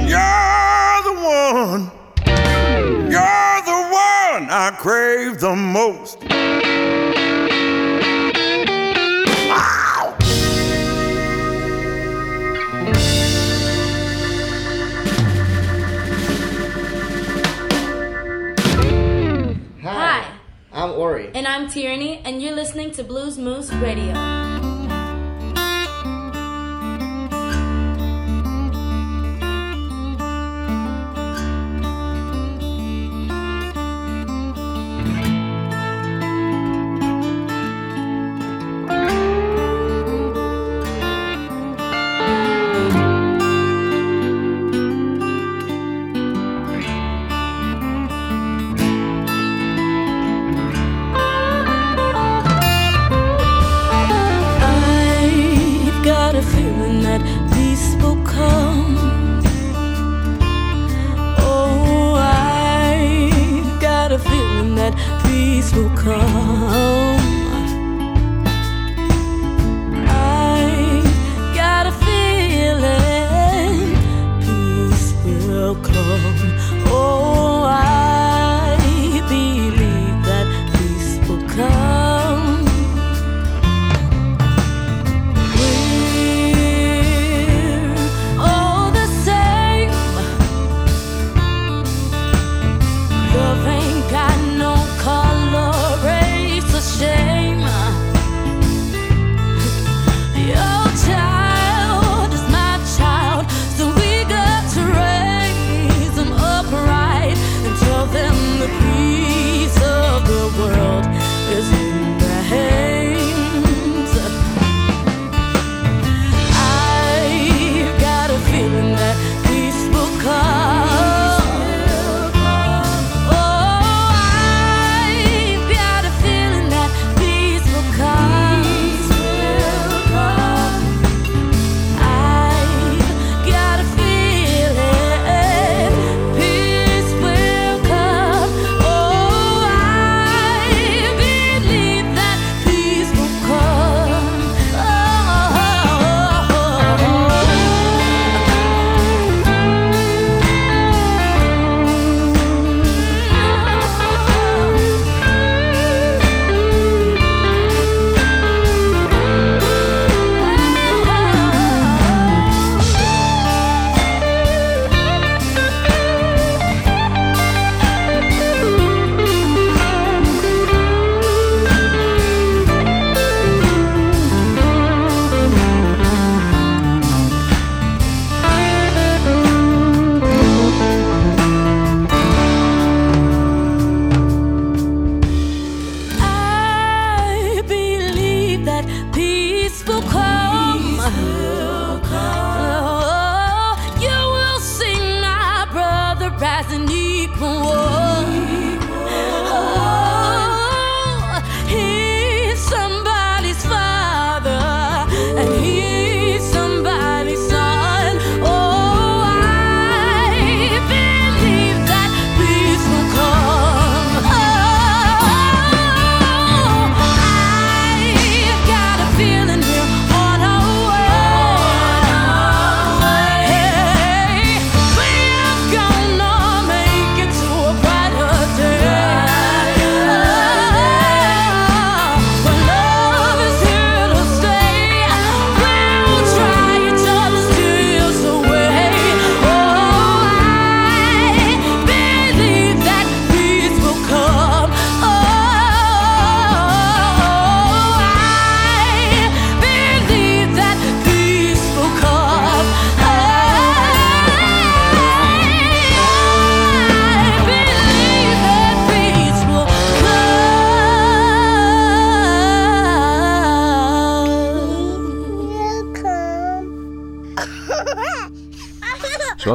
You're 0.07 1.01
the 1.03 1.13
one. 1.23 1.91
You're 3.11 3.61
the 3.65 3.81
one 3.91 4.49
I 4.49 4.75
crave 4.77 5.39
the 5.39 5.55
most. 5.55 6.23
Hi, 19.83 20.27
I'm 20.73 20.91
Ori. 20.91 21.29
and 21.35 21.47
I'm 21.47 21.69
Tierney, 21.69 22.21
and 22.25 22.41
you're 22.41 22.55
listening 22.55 22.91
to 22.91 23.03
Blues 23.03 23.37
Moose 23.37 23.71
Radio. 23.73 24.74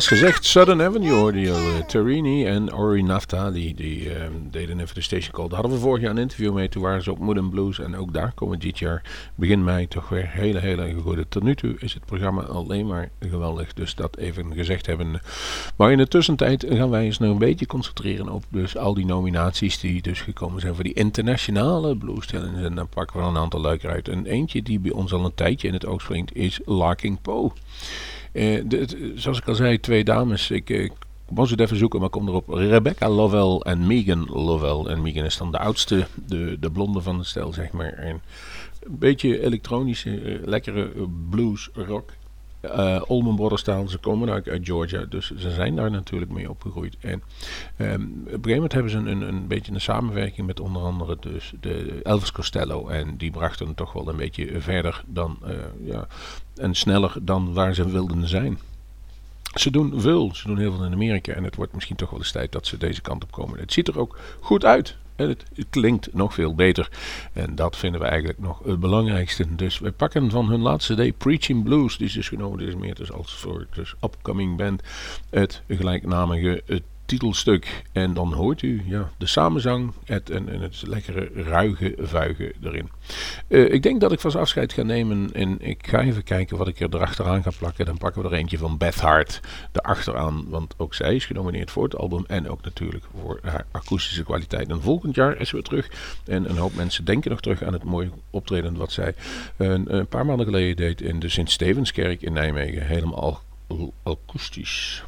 Zoals 0.01 0.21
gezegd, 0.21 0.45
Southern 0.45 0.83
Avenue 0.83 1.13
hoorde 1.13 1.49
eh, 1.49 1.79
Tarini 1.87 2.47
en 2.47 2.75
Ori 2.75 3.03
Nafta, 3.03 3.51
die, 3.51 3.75
die 3.75 4.15
ehm, 4.15 4.33
deden 4.51 4.81
even 4.81 4.95
de 4.95 5.01
station 5.01 5.33
call. 5.33 5.49
Daar 5.49 5.61
hadden 5.61 5.79
we 5.79 5.83
vorig 5.83 6.03
jaar 6.03 6.11
een 6.11 6.19
interview 6.19 6.53
mee. 6.53 6.69
Toen 6.69 6.83
waren 6.83 7.03
ze 7.03 7.11
op 7.11 7.19
Mood 7.19 7.39
and 7.39 7.51
Blues. 7.51 7.79
En 7.79 7.97
ook 7.97 8.13
daar 8.13 8.33
komen 8.35 8.59
dit 8.59 8.79
jaar, 8.79 9.03
begin 9.35 9.65
mei, 9.65 9.89
toch 9.89 10.09
weer 10.09 10.29
hele, 10.29 10.59
hele 10.59 10.95
goede. 11.03 11.29
Tot 11.29 11.43
nu 11.43 11.55
toe 11.55 11.75
is 11.79 11.95
het 11.95 12.05
programma 12.05 12.43
alleen 12.43 12.87
maar 12.87 13.11
geweldig. 13.21 13.73
Dus 13.73 13.95
dat 13.95 14.17
even 14.17 14.55
gezegd 14.55 14.87
hebben. 14.87 15.21
Maar 15.77 15.93
in 15.93 15.99
de 15.99 16.09
tussentijd 16.09 16.67
gaan 16.69 16.91
wij 16.91 17.07
ons 17.07 17.19
nog 17.19 17.31
een 17.31 17.39
beetje 17.39 17.67
concentreren 17.67 18.29
op 18.29 18.45
dus 18.49 18.77
al 18.77 18.95
die 18.95 19.07
nominaties 19.07 19.81
die 19.81 20.03
dus 20.03 20.21
gekomen 20.21 20.61
zijn 20.61 20.75
voor 20.75 20.85
die 20.85 20.95
internationale 20.95 21.97
blues 21.97 22.27
challenge. 22.27 22.65
En 22.65 22.75
dan 22.75 22.89
pakken 22.89 23.21
we 23.21 23.27
een 23.27 23.37
aantal 23.37 23.61
leuker 23.61 23.91
uit. 23.91 24.09
En 24.09 24.27
eentje 24.27 24.63
die 24.63 24.79
bij 24.79 24.93
ons 24.93 25.13
al 25.13 25.25
een 25.25 25.35
tijdje 25.35 25.69
in 25.69 25.75
het 25.75 25.87
oog 25.87 26.01
springt 26.01 26.35
is 26.35 26.61
Larking 26.65 27.21
Poe. 27.21 27.53
Eh, 28.33 28.65
zoals 29.15 29.39
ik 29.39 29.49
al 29.49 29.55
zei, 29.55 29.81
twee 29.81 30.05
dames. 30.05 30.51
Ik 30.51 30.71
eh, 30.71 30.91
was 31.29 31.51
het 31.51 31.61
even 31.61 31.77
zoeken, 31.77 32.01
maar 32.01 32.09
kom 32.09 32.29
erop. 32.29 32.49
Rebecca 32.49 33.09
Lovell 33.09 33.73
en 33.73 33.87
Megan 33.87 34.27
Lovell. 34.29 34.93
En 34.93 35.03
Megan 35.03 35.25
is 35.25 35.37
dan 35.37 35.51
de 35.51 35.59
oudste, 35.59 36.07
de, 36.27 36.57
de 36.61 36.71
blonde 36.71 37.01
van 37.01 37.19
het 37.19 37.27
stel, 37.27 37.53
zeg 37.53 37.73
maar. 37.73 37.93
En 37.93 38.21
een 38.83 38.99
beetje 38.99 39.45
elektronische, 39.45 40.21
eh, 40.21 40.47
lekkere 40.47 40.93
blues, 41.31 41.71
rock. 41.73 42.13
Uh, 42.65 43.01
Allman 43.03 43.37
Brothers 43.37 43.63
taal, 43.63 43.89
ze 43.89 43.99
komen 43.99 44.31
uit, 44.31 44.49
uit 44.49 44.67
Georgia, 44.67 45.05
dus 45.09 45.33
ze 45.37 45.51
zijn 45.51 45.77
daar 45.77 45.91
natuurlijk 45.91 46.31
mee 46.31 46.51
opgegroeid. 46.51 46.97
En 47.01 47.23
ehm, 47.77 48.03
op 48.03 48.27
een 48.27 48.27
gegeven 48.27 48.51
moment 48.53 48.73
hebben 48.73 48.91
ze 48.91 48.99
een, 48.99 49.07
een, 49.07 49.23
een 49.23 49.47
beetje 49.47 49.73
een 49.73 49.81
samenwerking 49.81 50.47
met 50.47 50.61
onder 50.61 50.83
andere 50.83 51.17
dus 51.21 51.53
de 51.61 52.01
Elvis 52.03 52.33
Costello. 52.33 52.89
En 52.89 53.17
die 53.17 53.31
brachten 53.31 53.75
toch 53.75 53.93
wel 53.93 54.09
een 54.09 54.17
beetje 54.17 54.61
verder 54.61 55.03
dan, 55.07 55.39
eh, 55.45 55.55
ja, 55.85 56.07
en 56.57 56.75
sneller 56.75 57.15
dan 57.23 57.53
waar 57.53 57.75
ze 57.75 57.91
wilden 57.91 58.29
zijn. 58.29 58.59
Ze 59.55 59.71
doen 59.71 60.01
veel, 60.01 60.35
ze 60.35 60.47
doen 60.47 60.59
heel 60.59 60.73
veel 60.73 60.85
in 60.85 60.93
Amerika 60.93 61.33
en 61.33 61.45
het 61.45 61.57
wordt 61.57 61.75
misschien 61.75 61.97
toch 61.97 62.11
wel 62.11 62.19
eens 62.19 62.33
tijd 62.33 62.53
dat 62.53 62.67
ze 62.67 62.77
deze 62.77 63.01
kant 63.01 63.23
op 63.23 63.31
komen. 63.31 63.59
Het 63.59 63.73
ziet 63.73 63.89
er 63.89 63.99
ook 63.99 64.19
goed 64.41 64.65
uit 64.65 64.97
het, 65.29 65.45
klinkt 65.71 66.15
nog 66.15 66.35
veel 66.35 66.55
beter. 66.55 66.89
En 67.33 67.55
dat 67.55 67.77
vinden 67.77 68.01
we 68.01 68.07
eigenlijk 68.07 68.39
nog 68.39 68.63
het 68.65 68.81
belangrijkste. 68.81 69.55
Dus 69.55 69.79
we 69.79 69.93
pakken 69.93 70.31
van 70.31 70.49
hun 70.49 70.61
laatste 70.61 70.95
day 70.95 71.13
Preaching 71.13 71.65
Blues, 71.65 71.97
die 71.97 72.07
is 72.07 72.13
dus 72.13 72.29
genomen, 72.29 72.67
is 72.67 72.75
meer 72.75 72.95
dus 72.95 73.13
als 73.13 73.35
voor 73.35 73.67
dus 73.75 73.95
upcoming 74.05 74.57
band, 74.57 74.83
het 75.31 75.63
gelijknamige 75.69 76.63
titelstuk. 77.11 77.83
En 77.93 78.15
dan 78.15 78.33
hoort 78.33 78.63
u 78.63 78.83
ja, 78.87 79.11
de 79.19 79.27
samenzang 79.27 79.93
het, 80.05 80.31
en, 80.31 80.49
en 80.49 80.61
het 80.61 80.83
lekkere 80.87 81.31
ruige 81.35 81.95
vuigen 81.99 82.53
erin. 82.63 82.91
Eh, 83.49 83.73
ik 83.73 83.83
denk 83.83 84.01
dat 84.01 84.13
ik 84.13 84.21
vast 84.21 84.37
afscheid 84.37 84.73
ga 84.73 84.83
nemen 84.83 85.33
en 85.33 85.57
ik 85.61 85.87
ga 85.87 86.01
even 86.01 86.23
kijken 86.23 86.57
wat 86.57 86.69
ik 86.69 86.81
er 86.81 86.95
erachteraan 86.95 87.43
ga 87.43 87.51
plakken. 87.59 87.85
Dan 87.87 87.99
pakken 87.99 88.23
we 88.23 88.29
er 88.29 88.35
eentje 88.35 88.59
van 88.59 88.79
Beth 88.79 89.01
Hart 89.01 89.41
erachteraan, 89.73 90.45
want 90.49 90.75
ook 90.77 90.95
zij 90.95 91.15
is 91.15 91.27
genomineerd 91.27 91.71
voor 91.71 91.85
het 91.85 91.97
album 91.97 92.25
en 92.27 92.49
ook 92.49 92.63
natuurlijk 92.63 93.05
voor 93.21 93.39
haar 93.43 93.67
akoestische 93.71 94.25
kwaliteit. 94.25 94.69
En 94.69 94.83
volgend 94.83 95.15
jaar 95.15 95.37
is 95.41 95.49
ze 95.49 95.55
weer 95.55 95.65
terug 95.65 95.91
en 96.27 96.51
een 96.51 96.57
hoop 96.57 96.75
mensen 96.75 97.05
denken 97.05 97.31
nog 97.31 97.41
terug 97.41 97.63
aan 97.63 97.73
het 97.73 97.85
mooie 97.85 98.11
optreden 98.31 98.77
wat 98.77 98.93
zij 98.93 99.15
een, 99.57 99.97
een 99.97 100.07
paar 100.07 100.27
maanden 100.27 100.47
geleden 100.47 100.77
deed 100.77 101.01
in 101.01 101.21
de 101.21 101.29
Sint-Stevenskerk 101.29 102.23
in 102.23 102.33
Nijmegen. 102.33 102.87
Helemaal 102.87 103.43
al- 103.67 103.93
akoestisch. 104.03 105.05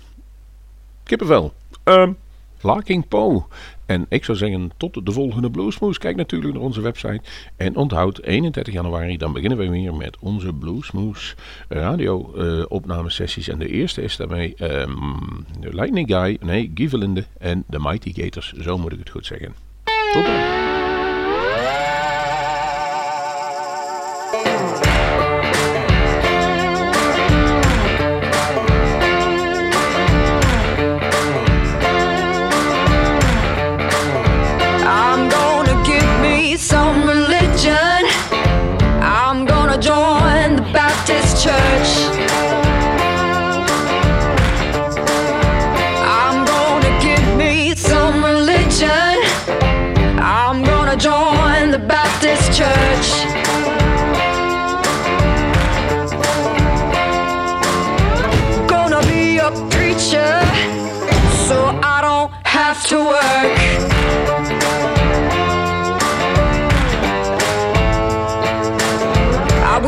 Kippenvel. 1.03 1.53
Um, 1.85 2.17
Larking 2.61 3.09
Poe. 3.09 3.45
En 3.87 4.07
ik 4.09 4.25
zou 4.25 4.39
zeggen 4.39 4.71
tot 4.77 5.07
de 5.07 5.13
volgende 5.13 5.51
Bluesmoes. 5.51 5.99
Kijk 5.99 6.17
natuurlijk 6.17 6.53
naar 6.53 6.63
onze 6.63 6.81
website. 6.81 7.21
En 7.57 7.77
onthoud 7.77 8.21
31 8.23 8.75
januari, 8.75 9.17
dan 9.17 9.33
beginnen 9.33 9.59
we 9.59 9.69
weer 9.69 9.95
met 9.95 10.17
onze 10.21 10.53
Bluesmoes 10.53 11.35
radio 11.69 12.35
eh, 12.35 12.65
opnamesessies. 12.69 13.49
En 13.49 13.59
de 13.59 13.69
eerste 13.69 14.03
is 14.03 14.17
daarmee 14.17 14.55
de 14.59 15.69
Lightning 15.71 16.09
Guy, 16.09 16.39
nee, 16.41 16.71
Givelinde 16.75 17.25
en 17.39 17.65
de 17.67 17.79
Mighty 17.79 18.13
Gators. 18.15 18.53
Zo 18.53 18.79
moet 18.79 18.93
ik 18.93 18.99
het 18.99 19.11
goed 19.11 19.27
zeggen. 19.27 19.72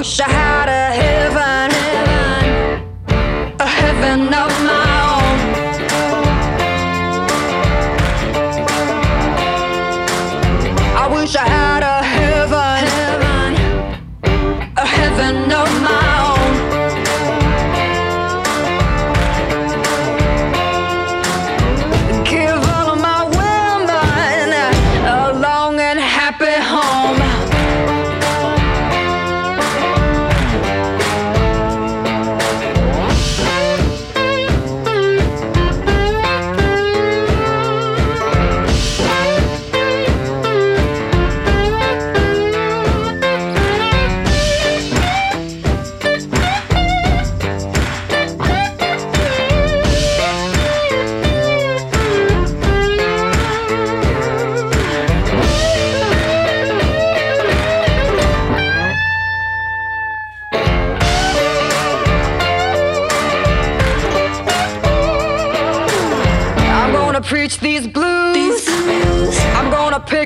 Wish 0.04 0.43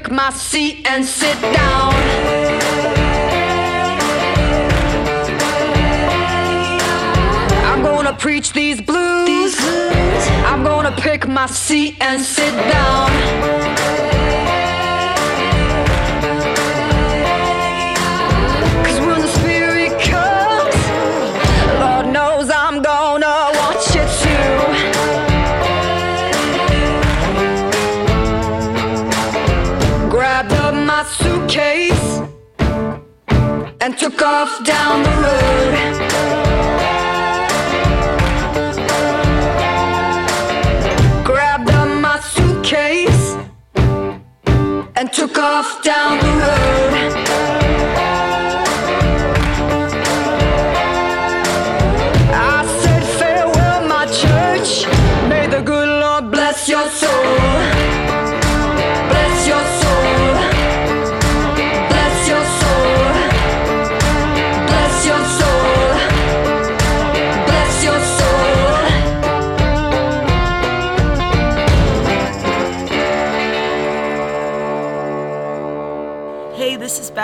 pick 0.01 0.13
my 0.13 0.31
seat 0.31 0.87
and 0.89 1.05
sit 1.05 1.41
down. 1.41 1.93
I'm 7.65 7.83
gonna 7.83 8.13
preach 8.13 8.53
these 8.53 8.81
blues. 8.81 9.57
I'm 10.47 10.63
gonna 10.63 10.93
pick 10.93 11.27
my 11.27 11.47
seat 11.47 11.97
and 12.01 12.23
sit 12.23 12.55
down. 12.73 13.78
And 33.89 33.97
took 33.97 34.21
off 34.21 34.63
down 34.65 35.03
the 35.03 35.11
road. 35.23 35.98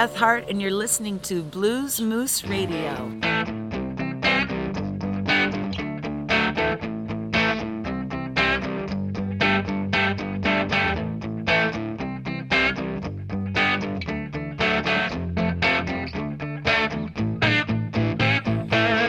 Beth 0.04 0.16
Hart, 0.16 0.50
and 0.50 0.60
you're 0.60 0.70
listening 0.70 1.18
to 1.20 1.42
Blues 1.42 1.98
Moose 1.98 2.44
Radio. 2.44 2.94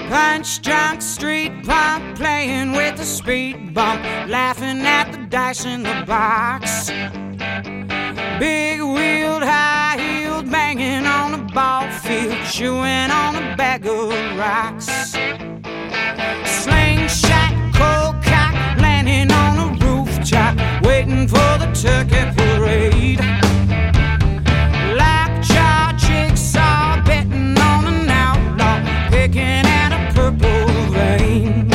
Punch 0.07 0.61
drunk 0.61 1.01
street 1.01 1.51
punk 1.65 2.15
playing 2.15 2.71
with 2.71 2.97
a 3.01 3.05
speed 3.05 3.73
bump, 3.73 4.01
laughing 4.29 4.79
at 4.79 5.11
the 5.11 5.17
dice 5.27 5.65
in 5.65 5.83
the 5.83 6.05
box. 6.07 6.89
Big 8.39 8.79
wheeled 8.79 9.43
high 9.43 9.74
banging 10.49 11.05
on 11.05 11.33
a 11.33 11.53
ball 11.53 11.89
field, 11.89 12.37
chewing 12.51 13.11
on 13.11 13.35
a 13.35 13.55
bag 13.55 13.85
of 13.85 14.09
rocks. 14.37 14.85
Slingshot, 16.63 17.53
cold 17.73 18.23
cock, 18.23 18.53
landing 18.79 19.31
on 19.31 19.57
a 19.65 19.85
rooftop, 19.85 20.55
waiting 20.83 21.27
for 21.27 21.51
the 21.57 21.69
turkey 21.73 22.25
parade. 22.35 23.19
Lockjaw, 24.95 25.93
jigsaw, 25.97 27.03
betting 27.05 27.57
on 27.57 27.85
an 27.85 28.09
outlaw, 28.09 29.09
picking 29.09 29.41
at 29.41 29.91
a 29.91 30.13
purple 30.13 30.67
vein. 30.91 31.74